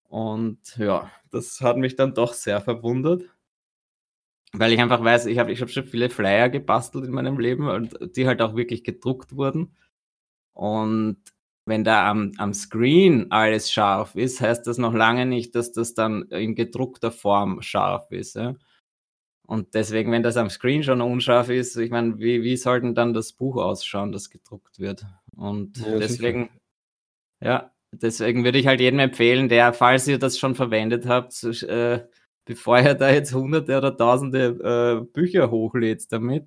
[0.09, 3.22] Und ja, das hat mich dann doch sehr verwundert.
[4.52, 7.68] Weil ich einfach weiß, ich habe ich hab schon viele Flyer gebastelt in meinem Leben
[7.68, 9.76] und die halt auch wirklich gedruckt wurden.
[10.54, 11.18] Und
[11.66, 15.94] wenn da am, am Screen alles scharf ist, heißt das noch lange nicht, dass das
[15.94, 18.34] dann in gedruckter Form scharf ist.
[18.34, 18.56] Ja?
[19.46, 22.94] Und deswegen, wenn das am Screen schon unscharf ist, ich meine, wie, wie soll denn
[22.94, 25.04] dann das Buch ausschauen, das gedruckt wird?
[25.36, 26.60] Und ja, deswegen, sicher.
[27.40, 32.06] ja, deswegen würde ich halt jedem empfehlen, der, falls ihr das schon verwendet habt, äh,
[32.46, 36.46] bevor ihr da jetzt hunderte oder tausende äh, Bücher hochlädt damit,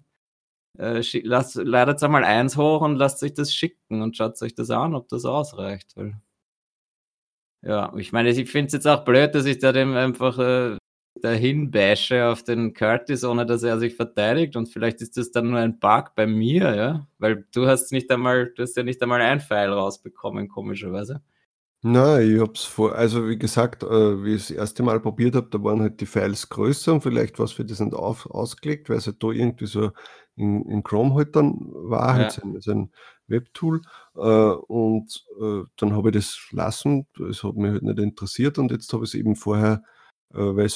[0.80, 4.70] äh, lasst, ladet einmal eins hoch und lasst euch das schicken und schaut euch das
[4.72, 5.94] an, ob das ausreicht.
[5.96, 6.16] Weil,
[7.62, 10.78] ja, ich meine, ich finde es jetzt auch blöd, dass ich da dem einfach äh,
[11.22, 14.56] dahin bashe auf den Curtis, ohne dass er sich verteidigt.
[14.56, 17.08] Und vielleicht ist das dann nur ein Bug bei mir, ja.
[17.20, 21.22] Weil du hast nicht einmal, du hast ja nicht einmal ein Pfeil rausbekommen, komischerweise.
[21.86, 25.50] Nein, ich hab's vor, also wie gesagt, äh, wie ich das erste Mal probiert habe,
[25.52, 28.98] da waren halt die Files größer und vielleicht was für das nicht auf, ausgelegt, weil
[28.98, 29.92] es halt da irgendwie so
[30.36, 32.44] in, in Chrome halt dann war, halt ja.
[32.44, 32.92] halt so ein,
[33.28, 33.82] Webtool.
[34.16, 38.72] Äh, und äh, dann habe ich das lassen, das hat mich halt nicht interessiert und
[38.72, 39.82] jetzt habe ich es eben vorher
[40.34, 40.70] äh, weil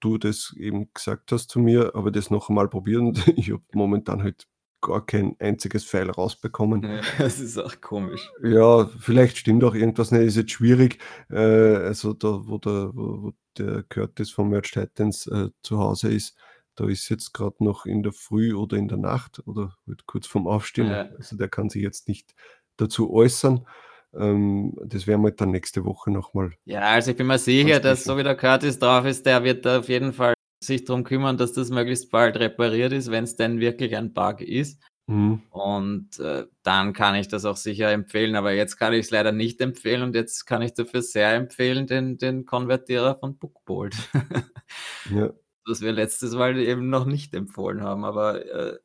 [0.00, 3.14] du das eben gesagt hast zu mir, aber das noch einmal probieren.
[3.36, 4.46] Ich habe momentan halt
[4.82, 6.82] gar kein einziges Pfeil rausbekommen.
[6.82, 8.30] Ja, das ist auch komisch.
[8.42, 10.98] Ja, vielleicht stimmt auch irgendwas nicht, ist jetzt schwierig.
[11.30, 16.36] Äh, also da, wo der, wo, der Curtis von Merch Titans äh, zu Hause ist,
[16.74, 20.26] da ist jetzt gerade noch in der Früh oder in der Nacht oder halt kurz
[20.26, 20.90] vorm Aufstehen.
[20.90, 21.08] Ja.
[21.16, 22.34] Also der kann sich jetzt nicht
[22.76, 23.66] dazu äußern.
[24.14, 26.52] Ähm, das werden wir dann nächste Woche nochmal.
[26.64, 29.66] Ja, also ich bin mir sicher, dass so wie der Curtis drauf ist, der wird
[29.66, 33.60] auf jeden Fall sich darum kümmern, dass das möglichst bald repariert ist, wenn es denn
[33.60, 34.82] wirklich ein Bug ist.
[35.06, 35.42] Mhm.
[35.50, 39.32] Und äh, dann kann ich das auch sicher empfehlen, aber jetzt kann ich es leider
[39.32, 43.96] nicht empfehlen und jetzt kann ich dafür sehr empfehlen den, den Konvertierer von Bookbolt.
[45.14, 45.32] ja.
[45.66, 48.78] Was wir letztes Mal eben noch nicht empfohlen haben, aber äh,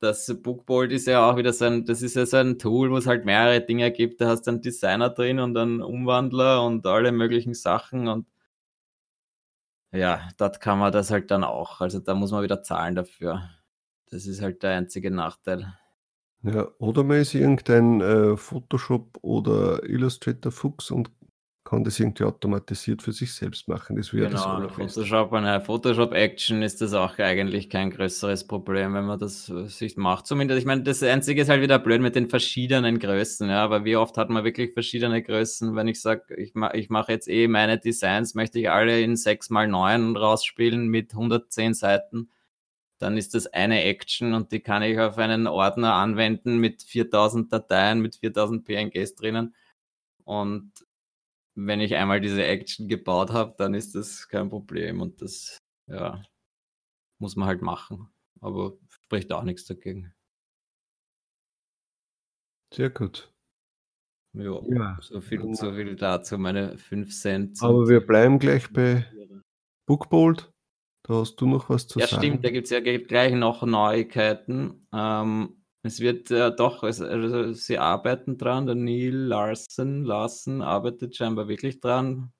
[0.00, 2.96] das Bookboard ist ja auch wieder so ein, das ist ja so ein Tool, wo
[2.96, 4.20] es halt mehrere Dinge gibt.
[4.20, 8.26] Da hast du einen Designer drin und einen Umwandler und alle möglichen Sachen und
[9.92, 11.80] ja, dort kann man das halt dann auch.
[11.80, 13.50] Also da muss man wieder zahlen dafür.
[14.10, 15.72] Das ist halt der einzige Nachteil.
[16.42, 21.10] Ja, oder man ist irgendein äh, Photoshop oder Illustrator Fuchs und
[21.70, 23.94] kann das irgendwie automatisiert für sich selbst machen.
[23.94, 28.92] Das wäre genau, das Photoshop, eine Photoshop Action ist das auch eigentlich kein größeres Problem,
[28.94, 30.26] wenn man das äh, sich macht.
[30.26, 33.84] Zumindest, ich meine, das Einzige ist halt wieder blöd mit den verschiedenen Größen, ja, aber
[33.84, 37.28] wie oft hat man wirklich verschiedene Größen, wenn ich sage, ich, ma ich mache jetzt
[37.28, 42.30] eh meine Designs, möchte ich alle in 6x9 rausspielen mit 110 Seiten,
[42.98, 47.52] dann ist das eine Action und die kann ich auf einen Ordner anwenden mit 4000
[47.52, 49.54] Dateien, mit 4000 PNGs drinnen
[50.24, 50.72] und
[51.54, 56.22] wenn ich einmal diese Action gebaut habe, dann ist das kein Problem und das, ja,
[57.18, 58.08] muss man halt machen.
[58.40, 60.14] Aber spricht auch nichts dagegen.
[62.72, 63.32] Sehr gut.
[64.32, 67.58] Ja, Ja, so viel, so viel dazu, meine 5 Cent.
[67.62, 69.06] Aber wir bleiben gleich bei.
[69.86, 70.52] Bookbold.
[71.02, 72.22] Da hast du noch was zu Ja, sagen.
[72.22, 74.86] stimmt, da gibt es ja gleich noch Neuigkeiten.
[74.92, 81.16] Ähm, es wird äh, doch, es, also sie arbeiten dran, der Neil Larson, Larson arbeitet
[81.16, 82.32] scheinbar wirklich dran.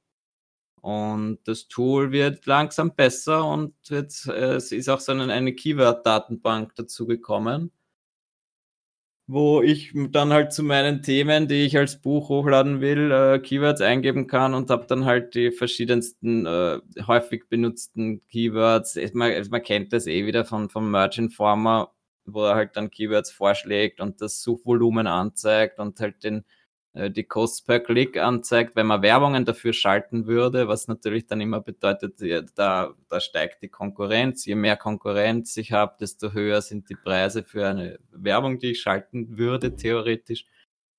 [0.83, 5.55] Und das Tool wird langsam besser und wird, äh, es ist auch so eine, eine
[5.55, 7.71] Keyword-Datenbank dazu gekommen,
[9.27, 13.81] wo ich dann halt zu meinen Themen, die ich als Buch hochladen will, äh, Keywords
[13.81, 18.99] eingeben kann und habe dann halt die verschiedensten äh, häufig benutzten Keywords.
[19.15, 21.93] Man, man kennt das eh wieder von, vom Merge Informer,
[22.35, 26.45] wo er halt dann Keywords vorschlägt und das Suchvolumen anzeigt und halt den,
[26.95, 31.41] äh, die Cost per Click anzeigt, wenn man Werbungen dafür schalten würde, was natürlich dann
[31.41, 32.21] immer bedeutet,
[32.57, 34.45] da, da steigt die Konkurrenz.
[34.47, 38.81] Je mehr Konkurrenz ich habe, desto höher sind die Preise für eine Werbung, die ich
[38.81, 40.47] schalten würde, theoretisch.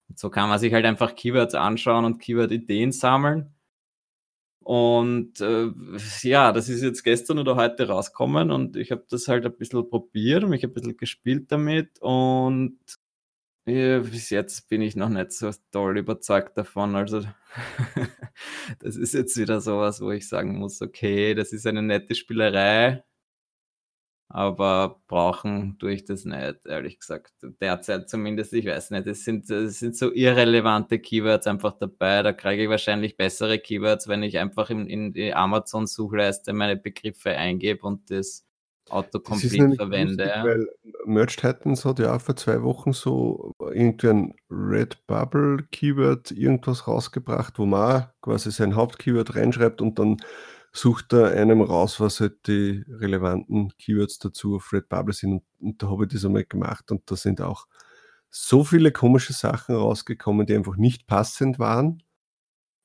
[0.10, 3.54] Und so kann man sich halt einfach Keywords anschauen und Keyword-Ideen sammeln.
[4.64, 5.72] Und äh,
[6.22, 9.90] ja, das ist jetzt gestern oder heute rausgekommen und ich habe das halt ein bisschen
[9.90, 12.78] probiert, mich ein bisschen gespielt damit und
[13.66, 16.96] ja, bis jetzt bin ich noch nicht so doll überzeugt davon.
[16.96, 17.22] Also,
[18.80, 23.04] das ist jetzt wieder sowas, wo ich sagen muss, okay, das ist eine nette Spielerei,
[24.34, 27.34] aber brauchen tue ich das nicht, ehrlich gesagt.
[27.62, 32.24] Derzeit zumindest, ich weiß nicht, es sind, es sind so irrelevante Keywords einfach dabei.
[32.24, 37.32] Da kriege ich wahrscheinlich bessere Keywords, wenn ich einfach in, in die Amazon-Suchleiste meine Begriffe
[37.32, 38.46] eingebe und das
[38.90, 40.24] Autocomplete verwende.
[40.24, 40.68] lustig, weil
[41.06, 47.58] Merge Titans hat ja auch vor zwei Wochen so irgendwie ein Redbubble Keyword irgendwas rausgebracht,
[47.60, 50.18] wo man quasi sein Hauptkeyword reinschreibt und dann
[50.74, 55.34] sucht er einem raus, was halt die relevanten Keywords dazu auf Redbubble sind.
[55.34, 57.68] Und, und da habe ich das einmal gemacht und da sind auch
[58.30, 62.02] so viele komische Sachen rausgekommen, die einfach nicht passend waren,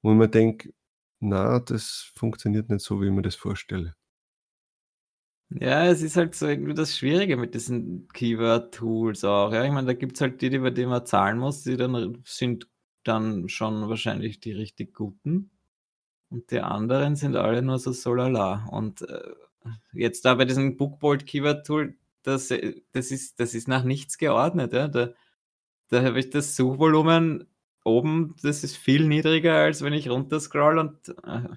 [0.02, 0.72] wo mir denke,
[1.20, 3.94] na, das funktioniert nicht so, wie ich mir das vorstelle.
[5.50, 9.52] Ja, es ist halt so irgendwie das Schwierige mit diesen Keyword-Tools auch.
[9.52, 12.68] Ja, ich meine, da gibt es halt die, die man zahlen muss, die dann sind
[13.04, 15.55] dann schon wahrscheinlich die richtig guten.
[16.36, 18.66] Und die anderen sind alle nur so so lala.
[18.70, 19.32] Und äh,
[19.92, 24.72] jetzt da bei diesem Bookbold Keyword-Tool, das, äh, das, ist, das ist nach nichts geordnet.
[24.74, 24.88] Ja?
[24.88, 25.10] Da,
[25.88, 27.48] da habe ich das Suchvolumen
[27.84, 31.48] oben, das ist viel niedriger, als wenn ich runterscroll und äh,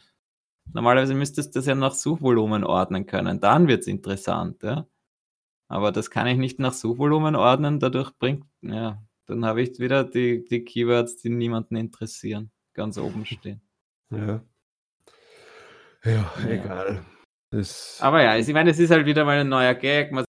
[0.74, 3.40] Normalerweise müsstest du das ja nach Suchvolumen ordnen können.
[3.40, 4.88] Dann wird es interessant, ja.
[5.68, 10.04] Aber das kann ich nicht nach Suchvolumen ordnen, dadurch bringt, ja, dann habe ich wieder
[10.04, 13.62] die, die Keywords, die niemanden interessieren, ganz oben stehen.
[14.10, 14.42] Ja.
[16.06, 16.48] Ja, Ja.
[16.50, 17.06] egal.
[17.52, 20.24] Das, Aber ja, ich meine, es ist halt wieder mal ein neuer Gag, man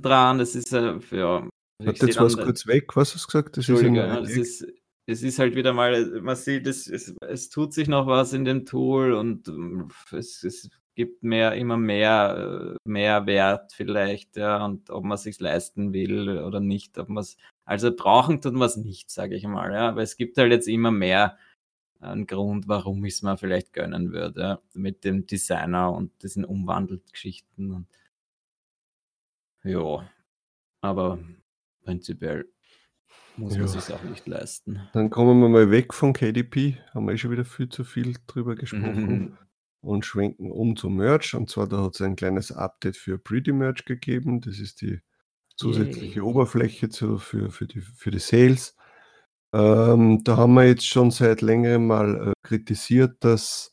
[0.00, 1.48] dran, das ist äh, ja.
[1.82, 2.94] seh jetzt dann- kurz weg.
[2.96, 3.56] Was hast du gesagt?
[3.56, 4.66] Das ist ja, das ist,
[5.06, 8.44] es ist halt wieder mal, man sieht, es, es, es tut sich noch was in
[8.44, 14.64] dem Tool und ähm, es, es gibt mehr, immer mehr, äh, mehr Wert vielleicht, ja,
[14.64, 18.54] und ob man es sich leisten will oder nicht, ob man es, also brauchen tut
[18.54, 21.36] man es nicht, sage ich mal, ja, aber es gibt halt jetzt immer mehr
[22.00, 27.86] einen Grund, warum ich es mir vielleicht gönnen würde, mit dem Designer und diesen Umwandelgeschichten
[29.64, 30.08] ja,
[30.80, 31.18] aber
[31.82, 32.48] prinzipiell
[33.36, 33.66] muss man Ja.
[33.68, 34.80] sich auch nicht leisten.
[34.92, 36.78] Dann kommen wir mal weg von KDP.
[36.94, 39.08] Haben wir eh schon wieder viel zu viel drüber gesprochen.
[39.08, 39.38] Mhm.
[39.80, 41.34] Und schwenken um zum Merch.
[41.34, 44.40] Und zwar, da hat es ein kleines Update für Pretty Merch gegeben.
[44.40, 45.00] Das ist die
[45.56, 46.20] zusätzliche Yay.
[46.20, 48.76] Oberfläche zu, für, für, die, für die Sales.
[49.52, 53.72] Ähm, da haben wir jetzt schon seit längerem mal äh, kritisiert, dass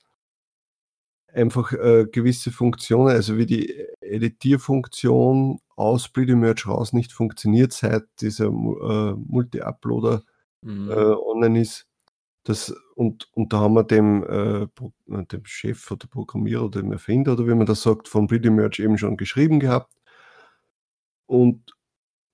[1.33, 8.03] einfach äh, gewisse Funktionen, also wie die Editierfunktion aus Pretty Merch raus nicht funktioniert, seit
[8.21, 10.23] dieser äh, Multi-Uploader
[10.65, 10.89] Mhm.
[10.89, 11.85] äh, online ist.
[12.43, 16.91] Das, und, und da haben wir dem, äh, äh, dem Chef oder Programmierer oder dem
[16.91, 19.93] Erfinder oder wie man das sagt, von Pretty Merch eben schon geschrieben gehabt.
[21.27, 21.74] Und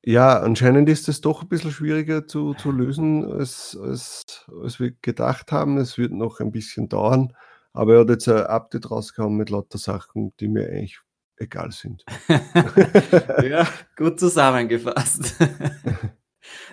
[0.04, 4.92] ja, anscheinend ist es doch ein bisschen schwieriger zu, zu lösen, als, als, als wir
[5.02, 5.78] gedacht haben.
[5.78, 7.34] Es wird noch ein bisschen dauern,
[7.74, 11.00] aber er hat jetzt ein Update rausgehauen mit lauter Sachen, die mir eigentlich
[11.38, 12.04] egal sind.
[13.44, 15.36] ja, gut zusammengefasst.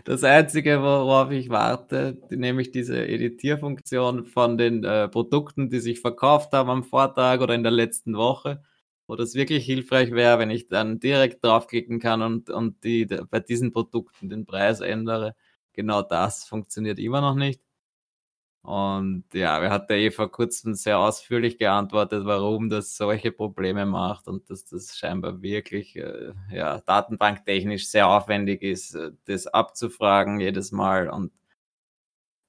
[0.04, 6.52] Das Einzige, worauf ich warte, nämlich diese Editierfunktion von den äh, Produkten, die sich verkauft
[6.52, 8.62] haben am Vortag oder in der letzten Woche,
[9.08, 13.40] wo das wirklich hilfreich wäre, wenn ich dann direkt draufklicken kann und, und die, bei
[13.40, 15.34] diesen Produkten den Preis ändere.
[15.72, 17.62] Genau das funktioniert immer noch nicht.
[18.62, 24.28] Und ja, wir hatten eh vor kurzem sehr ausführlich geantwortet, warum das solche Probleme macht
[24.28, 30.70] und dass das scheinbar wirklich äh, ja, datenbanktechnisch sehr aufwendig ist, äh, das abzufragen jedes
[30.72, 31.32] Mal und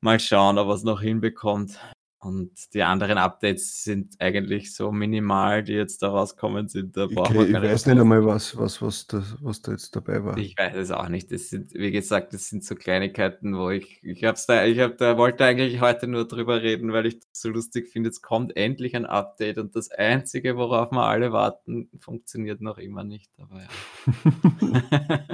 [0.02, 1.80] mal schauen, ob er es noch hinbekommt.
[2.22, 6.98] Und die anderen Updates sind eigentlich so minimal, die jetzt da rauskommen sind.
[6.98, 10.38] Da ich, ich weiß nicht einmal, was, was, was, das, was da jetzt dabei war.
[10.38, 11.32] Ich weiß es auch nicht.
[11.32, 14.98] Das sind, wie gesagt, das sind so Kleinigkeiten, wo ich, ich hab's da, ich hab
[14.98, 18.10] da, wollte eigentlich heute nur drüber reden, weil ich das so lustig finde.
[18.10, 23.06] Es kommt endlich ein Update und das Einzige, worauf wir alle warten, funktioniert noch immer
[23.06, 23.32] nicht.
[23.38, 23.70] Aber ja.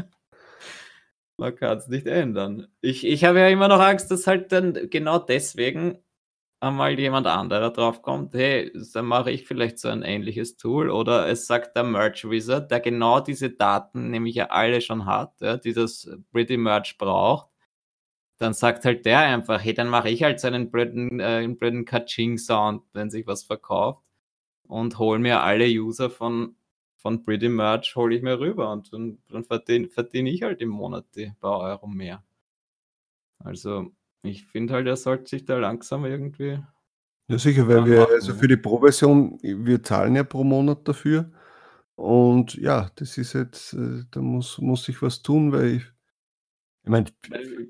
[1.38, 2.68] Man kann es nicht ändern.
[2.80, 5.98] Ich, ich habe ja immer noch Angst, dass halt dann genau deswegen
[6.66, 11.48] einmal jemand anderer draufkommt, hey, dann mache ich vielleicht so ein ähnliches Tool oder es
[11.48, 15.74] sagt der Merge Wizard, der genau diese Daten nämlich ja alle schon hat, ja, die
[15.74, 17.50] das Pretty Merge braucht,
[18.38, 21.86] dann sagt halt der einfach, hey, dann mache ich halt so einen blöden, äh, blöden
[21.86, 24.04] Kaching-Sound, wenn sich was verkauft
[24.64, 26.56] und hole mir alle User von,
[26.98, 30.70] von Pretty Merge, hole ich mir rüber und dann, dann verdiene verdien ich halt im
[30.70, 32.24] Monat die paar Euro mehr.
[33.40, 33.92] Also
[34.26, 36.60] ich finde halt, er sollte sich da langsam irgendwie.
[37.28, 41.32] Ja, sicher, weil wir, also für die Pro-Version, wir zahlen ja pro Monat dafür.
[41.96, 45.84] Und ja, das ist jetzt, äh, da muss, muss ich was tun, weil ich.
[46.84, 47.06] Ich meine,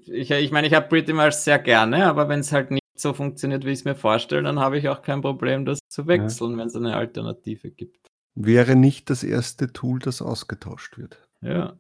[0.07, 3.13] ich, ich, mein, ich habe Pretty Much sehr gerne, aber wenn es halt nicht so
[3.13, 6.51] funktioniert, wie ich es mir vorstelle, dann habe ich auch kein Problem, das zu wechseln,
[6.53, 6.57] ja.
[6.57, 8.11] wenn es eine Alternative gibt.
[8.33, 11.25] Wäre nicht das erste Tool, das ausgetauscht wird.
[11.39, 11.79] Ja.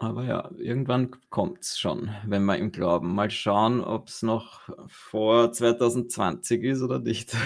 [0.00, 3.14] Aber ja, irgendwann kommt es schon, wenn wir ihm glauben.
[3.14, 7.36] Mal schauen, ob es noch vor 2020 ist oder nicht.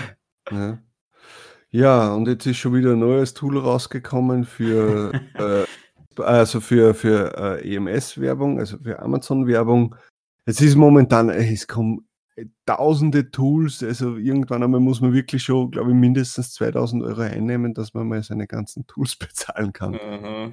[0.51, 0.79] Ja.
[1.71, 7.61] Ja, und jetzt ist schon wieder ein neues Tool rausgekommen für, äh, also für, für
[7.61, 9.97] äh, EMS-Werbung, also für Amazon-Werbung.
[10.45, 12.07] Es ist momentan, äh, es kommen
[12.67, 17.75] tausende Tools, also irgendwann einmal muss man wirklich schon, glaube ich, mindestens 2000 Euro einnehmen,
[17.75, 19.93] dass man mal seine ganzen Tools bezahlen kann.
[19.93, 20.53] Mhm.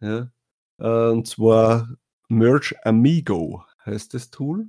[0.00, 0.30] Ja.
[0.78, 1.88] Äh, und zwar
[2.28, 4.66] Merge Amigo heißt das Tool.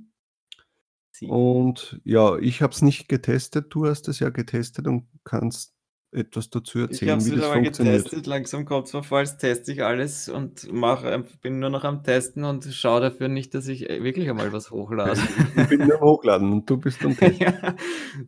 [1.10, 1.26] Sie.
[1.26, 3.66] Und ja, ich habe es nicht getestet.
[3.70, 5.74] Du hast es ja getestet und kannst
[6.12, 7.96] etwas dazu erzählen, wie das funktioniert.
[8.04, 8.26] Getestet.
[8.26, 12.02] Langsam kommt es mir vor, als teste ich alles und mache, bin nur noch am
[12.02, 15.20] Testen und schaue dafür nicht, dass ich äh, wirklich einmal was hochlade.
[15.56, 17.46] ich bin nur am Hochladen und du bist am Testen.
[17.46, 17.76] ja,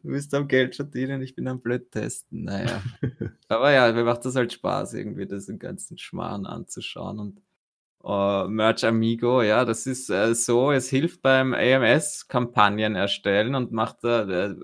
[0.03, 2.45] du bist am Geld verdienen, ich bin am Blöd testen.
[2.45, 2.83] Naja.
[3.49, 7.41] Aber ja, mir macht das halt Spaß, irgendwie das den ganzen Schmarrn anzuschauen und
[8.05, 13.99] Uh, Merch Amigo, ja, das ist äh, so, es hilft beim AMS-Kampagnen erstellen und macht
[14.03, 14.57] da, äh,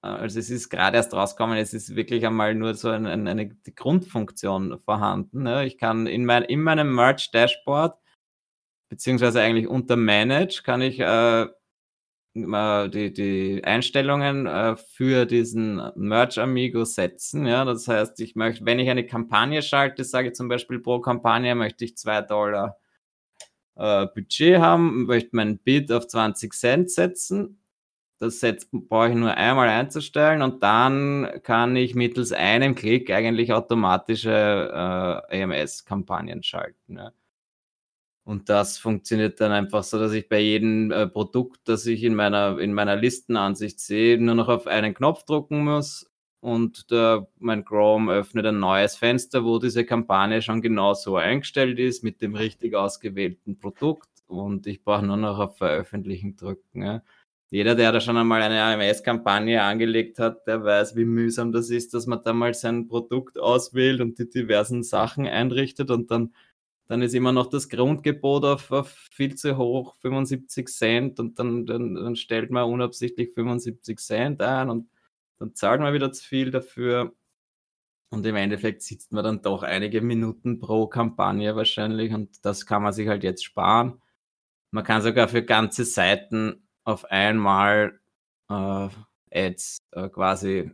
[0.00, 3.48] also es ist gerade erst rausgekommen, es ist wirklich einmal nur so ein, ein, eine
[3.48, 5.44] Grundfunktion vorhanden.
[5.44, 5.64] Ne?
[5.64, 7.96] Ich kann in, mein, in meinem Merch-Dashboard,
[8.90, 11.46] beziehungsweise eigentlich unter Manage, kann ich äh,
[12.34, 17.46] die, die Einstellungen äh, für diesen Merch Amigo setzen.
[17.46, 21.00] Ja, das heißt, ich möchte, wenn ich eine Kampagne schalte, sage ich zum Beispiel pro
[21.00, 22.76] Kampagne möchte ich 2 Dollar
[23.76, 27.60] äh, Budget haben, möchte meinen Bid auf 20 Cent setzen.
[28.18, 33.52] Das setz, brauche ich nur einmal einzustellen und dann kann ich mittels einem Klick eigentlich
[33.52, 34.30] automatische
[35.30, 36.96] äh, AMS-Kampagnen schalten.
[36.96, 37.12] Ja.
[38.24, 42.14] Und das funktioniert dann einfach so, dass ich bei jedem äh, Produkt, das ich in
[42.14, 46.10] meiner, in meiner Listenansicht sehe, nur noch auf einen Knopf drucken muss
[46.40, 51.78] und der, mein Chrome öffnet ein neues Fenster, wo diese Kampagne schon genau so eingestellt
[51.78, 56.82] ist mit dem richtig ausgewählten Produkt und ich brauche nur noch auf Veröffentlichen drücken.
[56.82, 57.02] Ja.
[57.50, 61.94] Jeder, der da schon einmal eine AMS-Kampagne angelegt hat, der weiß, wie mühsam das ist,
[61.94, 66.34] dass man da mal sein Produkt auswählt und die diversen Sachen einrichtet und dann
[66.86, 71.66] dann ist immer noch das Grundgebot auf, auf viel zu hoch, 75 Cent, und dann,
[71.66, 74.88] dann, dann, stellt man unabsichtlich 75 Cent ein und
[75.38, 77.14] dann zahlt man wieder zu viel dafür.
[78.10, 82.82] Und im Endeffekt sitzt man dann doch einige Minuten pro Kampagne wahrscheinlich und das kann
[82.82, 84.00] man sich halt jetzt sparen.
[84.70, 88.00] Man kann sogar für ganze Seiten auf einmal
[88.50, 88.88] äh,
[89.32, 90.70] Ads äh, quasi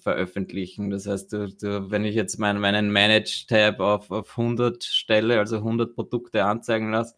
[0.00, 0.90] veröffentlichen.
[0.90, 5.56] Das heißt, du, du, wenn ich jetzt mein, meinen Manage-Tab auf, auf 100 stelle, also
[5.56, 7.16] 100 Produkte anzeigen lasse,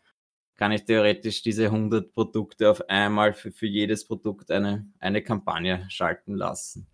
[0.57, 5.85] kann ich theoretisch diese 100 Produkte auf einmal für, für jedes Produkt eine, eine Kampagne
[5.89, 6.87] schalten lassen.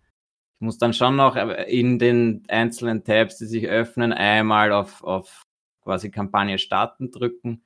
[0.59, 5.45] Ich muss dann schon noch in den einzelnen Tabs, die sich öffnen, einmal auf, auf
[5.81, 7.63] quasi Kampagne starten drücken.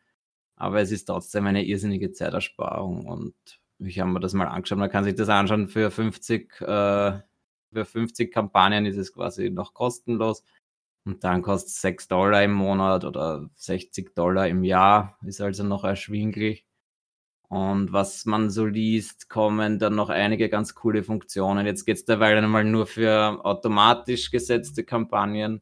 [0.56, 3.36] Aber es ist trotzdem eine irrsinnige Zeitersparung und
[3.80, 4.80] ich habe mir das mal angeschaut.
[4.80, 7.20] Man kann sich das anschauen für 50 äh,
[7.86, 10.44] für 50 Kampagnen ist es quasi noch kostenlos.
[11.06, 15.64] Und dann kostet es 6 Dollar im Monat oder 60 Dollar im Jahr, ist also
[15.64, 16.66] noch erschwinglich.
[17.50, 21.66] Und was man so liest, kommen dann noch einige ganz coole Funktionen.
[21.66, 25.62] Jetzt geht es derweil einmal nur für automatisch gesetzte Kampagnen.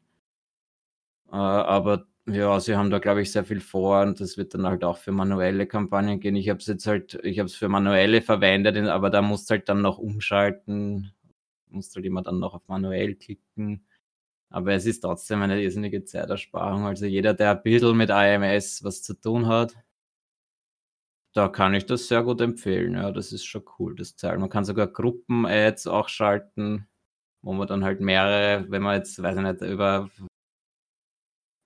[1.30, 4.66] Äh, aber ja, sie haben da, glaube ich, sehr viel vor und das wird dann
[4.66, 6.34] halt auch für manuelle Kampagnen gehen.
[6.36, 9.68] Ich habe es jetzt halt, ich habe es für manuelle verwendet, aber da musst halt
[9.68, 11.12] dann noch umschalten,
[11.76, 13.86] musst halt immer dann noch auf manuell klicken.
[14.50, 16.86] Aber es ist trotzdem eine irrsinnige Zeitersparung.
[16.86, 19.76] Also jeder, der ein bisschen mit IMS was zu tun hat,
[21.34, 22.94] da kann ich das sehr gut empfehlen.
[22.94, 24.38] Ja, das ist schon cool, das Teil.
[24.38, 26.88] Man kann sogar Gruppen-Ads auch schalten,
[27.42, 30.10] wo man dann halt mehrere, wenn man jetzt, weiß ich nicht, über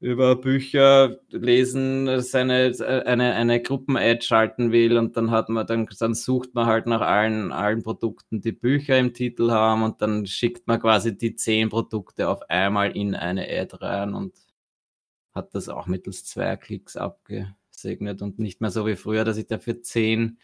[0.00, 2.72] über Bücher lesen, seine,
[3.04, 7.02] eine, eine Gruppen-Ad schalten will und dann hat man, dann, dann sucht man halt nach
[7.02, 11.68] allen, allen Produkten, die Bücher im Titel haben und dann schickt man quasi die zehn
[11.68, 14.34] Produkte auf einmal in eine Ad rein und
[15.34, 19.46] hat das auch mittels zwei Klicks abgesegnet und nicht mehr so wie früher, dass ich
[19.48, 20.38] dafür zehn,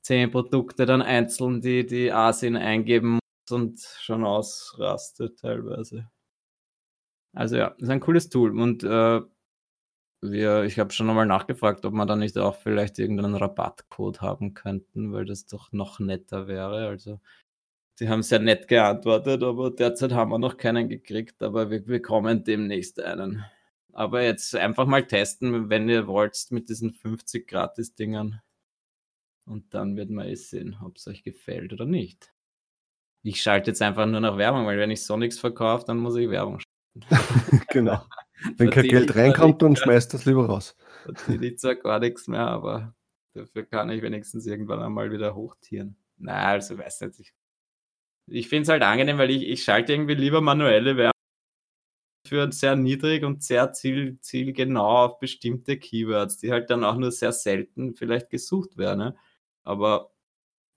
[0.00, 6.08] zehn Produkte dann einzeln die, die ASIN eingeben muss und schon ausrastet teilweise.
[7.34, 9.20] Also ja, ist ein cooles Tool und äh,
[10.22, 14.54] wir, ich habe schon nochmal nachgefragt, ob man da nicht auch vielleicht irgendeinen Rabattcode haben
[14.54, 16.88] könnten, weil das doch noch netter wäre.
[16.88, 17.20] Also
[18.00, 22.44] die haben sehr nett geantwortet, aber derzeit haben wir noch keinen gekriegt, aber wir bekommen
[22.44, 23.44] demnächst einen.
[23.92, 28.40] Aber jetzt einfach mal testen, wenn ihr wollt, mit diesen 50 Gratis-Dingern.
[29.44, 32.32] Und dann wird man eh sehen, ob es euch gefällt oder nicht.
[33.22, 36.16] Ich schalte jetzt einfach nur nach Werbung, weil wenn ich so nichts verkaufe, dann muss
[36.16, 36.71] ich Werbung schalten.
[37.68, 38.04] genau.
[38.56, 40.76] Wenn kein Geld reinkommt, dann schmeißt das lieber raus.
[41.14, 42.94] Verdiene ich zwar gar nichts mehr, aber
[43.34, 45.96] dafür kann ich wenigstens irgendwann einmal wieder hochtieren.
[46.18, 47.20] Na, also weiß nicht.
[47.20, 47.34] Ich,
[48.26, 51.12] ich finde es halt angenehm, weil ich, ich schalte irgendwie lieber manuelle Werbung
[52.26, 57.10] für sehr niedrig und sehr ziel, zielgenau auf bestimmte Keywords, die halt dann auch nur
[57.10, 58.98] sehr selten vielleicht gesucht werden.
[58.98, 59.16] Ne?
[59.64, 60.12] Aber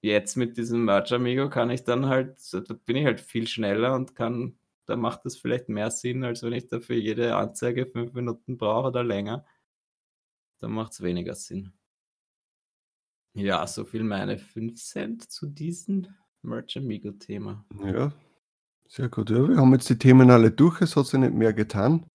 [0.01, 3.95] jetzt mit diesem Merch Amigo kann ich dann halt, da bin ich halt viel schneller
[3.95, 8.13] und kann da macht das vielleicht mehr Sinn, als wenn ich dafür jede Anzeige fünf
[8.13, 9.45] Minuten brauche oder länger.
[10.59, 11.73] Da macht es weniger Sinn.
[13.33, 16.07] Ja, so viel meine 5 Cent zu diesem
[16.41, 17.65] Merch Amigo-Thema.
[17.83, 18.13] Ja,
[18.87, 19.29] sehr gut.
[19.29, 22.05] Ja, wir haben jetzt die Themen alle durch, es hat sich nicht mehr getan.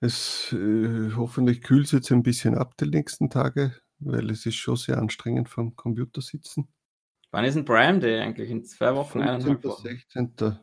[0.00, 4.56] Es äh, hoffentlich kühlt es jetzt ein bisschen ab die nächsten Tage, weil es ist
[4.56, 6.68] schon sehr anstrengend vom Computer sitzen.
[7.32, 8.50] Wann ist ein Prime Day eigentlich?
[8.50, 9.20] In zwei Wochen?
[9.20, 9.72] 15.
[10.12, 10.58] 16.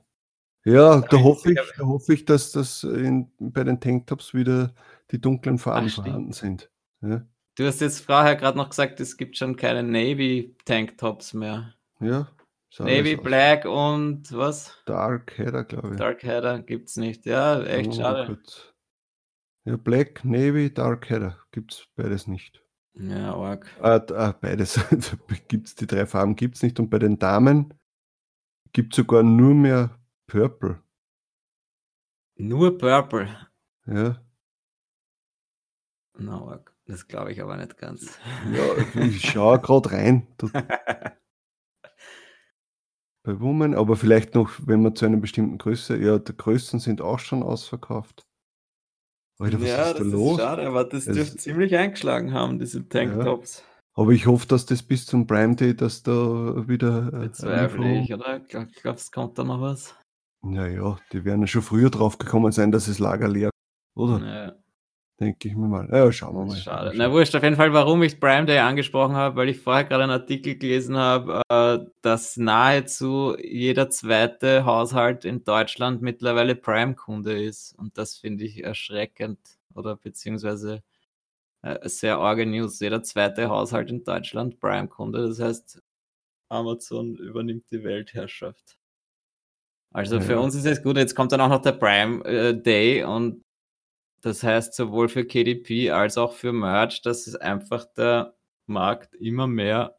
[0.64, 4.74] Ja, da hoffe ich, da hoffe ich, dass das in, bei den Tanktops wieder
[5.12, 6.70] die dunklen Farben Ach, vorhanden sind.
[7.02, 7.26] Ja.
[7.56, 11.74] Du hast jetzt vorher gerade noch gesagt, es gibt schon keine Navy Tanktops mehr.
[12.00, 12.28] Ja.
[12.80, 14.82] Navy, Black und was?
[14.86, 15.98] Dark Header, glaube ich.
[15.98, 17.26] Dark Header gibt es nicht.
[17.26, 18.28] Ja, echt oh, schade.
[18.28, 18.74] Gott.
[19.66, 22.64] Ja, Black, Navy, Dark Header gibt es beides nicht.
[22.94, 23.68] Ja, arg.
[23.82, 24.80] Ah, ah, beides.
[25.48, 26.80] gibt's, die drei Farben gibt es nicht.
[26.80, 27.74] Und bei den Damen
[28.74, 30.01] gibt es sogar nur mehr
[30.32, 30.82] Purple.
[32.38, 33.28] Nur Purple.
[33.86, 34.24] Ja.
[36.18, 38.18] No, das glaube ich aber nicht ganz.
[38.50, 38.64] Ja,
[39.02, 40.28] ich schaue gerade rein.
[43.24, 47.02] bei Woman, aber vielleicht noch, wenn man zu einer bestimmten Größe, ja, die Größen sind
[47.02, 48.26] auch schon ausverkauft.
[49.38, 50.38] Alter, was ja, ist da das los?
[50.38, 53.58] Ist schade, aber das es, dürfte ziemlich eingeschlagen haben, diese Tanktops.
[53.58, 53.66] Ja.
[53.96, 56.14] Aber ich hoffe, dass das bis zum Prime Day, dass da
[56.70, 57.08] wieder.
[57.08, 58.38] Äh, Bezweifle ich, oder?
[58.38, 59.94] Ich glaube, es kommt da noch was.
[60.44, 63.52] Naja, die werden ja schon früher drauf gekommen sein, dass das Lager leer
[63.96, 64.26] oder?
[64.26, 64.56] Ja.
[65.20, 65.88] Denke ich mir mal.
[65.92, 66.58] Ja, schauen wir mal.
[66.58, 66.94] Schade.
[66.96, 70.04] Na wurscht, auf jeden Fall, warum ich Prime Day angesprochen habe, weil ich vorher gerade
[70.04, 77.78] einen Artikel gelesen habe, äh, dass nahezu jeder zweite Haushalt in Deutschland mittlerweile Prime-Kunde ist.
[77.78, 79.38] Und das finde ich erschreckend
[79.76, 80.82] oder beziehungsweise
[81.62, 82.80] äh, sehr arge News.
[82.80, 85.28] Jeder zweite Haushalt in Deutschland Prime-Kunde.
[85.28, 85.84] Das heißt,
[86.50, 88.81] Amazon übernimmt die Weltherrschaft.
[89.94, 93.04] Also für uns ist es gut, jetzt kommt dann auch noch der Prime äh, Day
[93.04, 93.44] und
[94.22, 98.36] das heißt sowohl für KDP als auch für Merch, dass es einfach der
[98.68, 99.98] Markt immer mehr,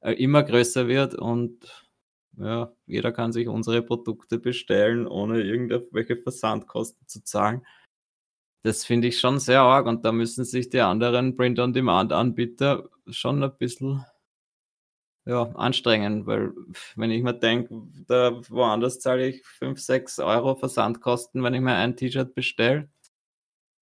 [0.00, 1.88] äh, immer größer wird und
[2.36, 7.64] ja, jeder kann sich unsere Produkte bestellen, ohne irgendwelche Versandkosten zu zahlen.
[8.62, 13.56] Das finde ich schon sehr arg und da müssen sich die anderen Print-on-Demand-Anbieter schon ein
[13.58, 14.04] bisschen
[15.26, 16.52] ja, anstrengend, weil
[16.96, 17.74] wenn ich mir denke,
[18.06, 22.88] da woanders zahle ich 5, 6 Euro Versandkosten, wenn ich mir ein T-Shirt bestelle.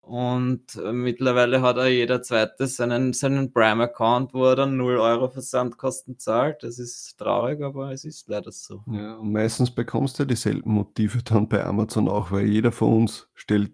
[0.03, 5.29] Und äh, mittlerweile hat er jeder zweite seinen, seinen Prime-Account, wo er dann 0 Euro
[5.29, 6.65] Versandkosten zahlt.
[6.65, 8.83] Das ist traurig, aber es ist leider so.
[8.91, 13.29] Ja, und meistens bekommst du dieselben Motive dann bei Amazon auch, weil jeder von uns
[13.35, 13.73] stellt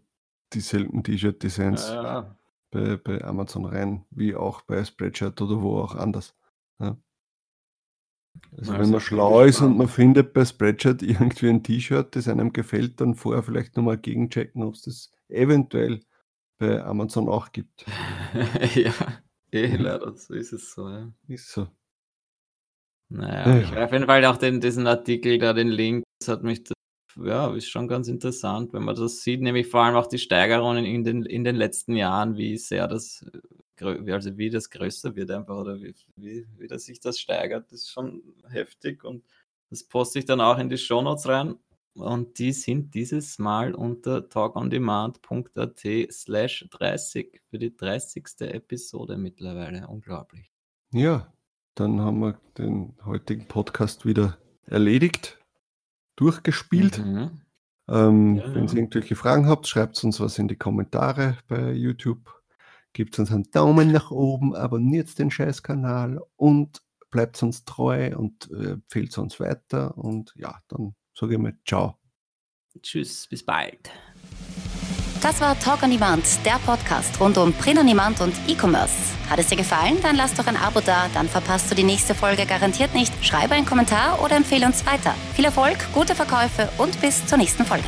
[0.53, 2.37] dieselben T-Shirt-Designs ja, ja.
[2.71, 6.35] bei, bei Amazon rein, wie auch bei Spreadshirt oder wo auch anders.
[6.79, 6.99] Ja.
[8.57, 12.53] Also, wenn man schlau ist und man findet bei Spreadshirt irgendwie ein T-Shirt, das einem
[12.53, 16.01] gefällt, dann vorher vielleicht nochmal gegenchecken, ob es das eventuell
[16.59, 17.87] bei Amazon auch gibt.
[18.75, 18.93] ja,
[19.53, 20.89] eh, leider, so ist es so.
[20.89, 21.13] Ja.
[21.29, 21.69] Ist so.
[23.11, 23.61] Naja, ja.
[23.61, 26.65] ich auf jeden Fall auch den, diesen Artikel da, den Link, das hat mich,
[27.17, 30.85] ja, ist schon ganz interessant, wenn man das sieht, nämlich vor allem auch die Steigerungen
[30.85, 33.25] in den, in den letzten Jahren, wie sehr das,
[33.83, 37.81] also wie das größer wird einfach oder wie, wie, wie das sich das steigert, das
[37.83, 39.25] ist schon heftig und
[39.71, 41.57] das poste ich dann auch in die Shownotes rein
[41.95, 48.25] und die sind dieses Mal unter talkondemand.at slash 30 für die 30.
[48.41, 49.87] Episode mittlerweile.
[49.89, 50.51] Unglaublich.
[50.93, 51.33] Ja,
[51.75, 55.39] dann haben wir den heutigen Podcast wieder erledigt,
[56.17, 56.99] durchgespielt.
[56.99, 57.41] Mhm.
[57.89, 62.38] Ähm, ja, wenn ihr irgendwelche Fragen habt, schreibt uns was in die Kommentare bei YouTube.
[62.99, 66.83] Gebt uns einen Daumen nach oben, abonniert den Scheißkanal und
[67.13, 69.97] bleibt uns treu und äh, empfehlt uns weiter.
[69.97, 71.97] Und ja, dann sage ich mal Ciao.
[72.83, 73.89] Tschüss, bis bald.
[75.23, 79.15] Das war Talk on Demand, der Podcast rund um Print on Demand und E-Commerce.
[79.31, 79.99] Hat es dir gefallen?
[80.03, 83.13] Dann lass doch ein Abo da, dann verpasst du die nächste Folge garantiert nicht.
[83.25, 85.15] Schreibe einen Kommentar oder empfehle uns weiter.
[85.35, 87.87] Viel Erfolg, gute Verkäufe und bis zur nächsten Folge.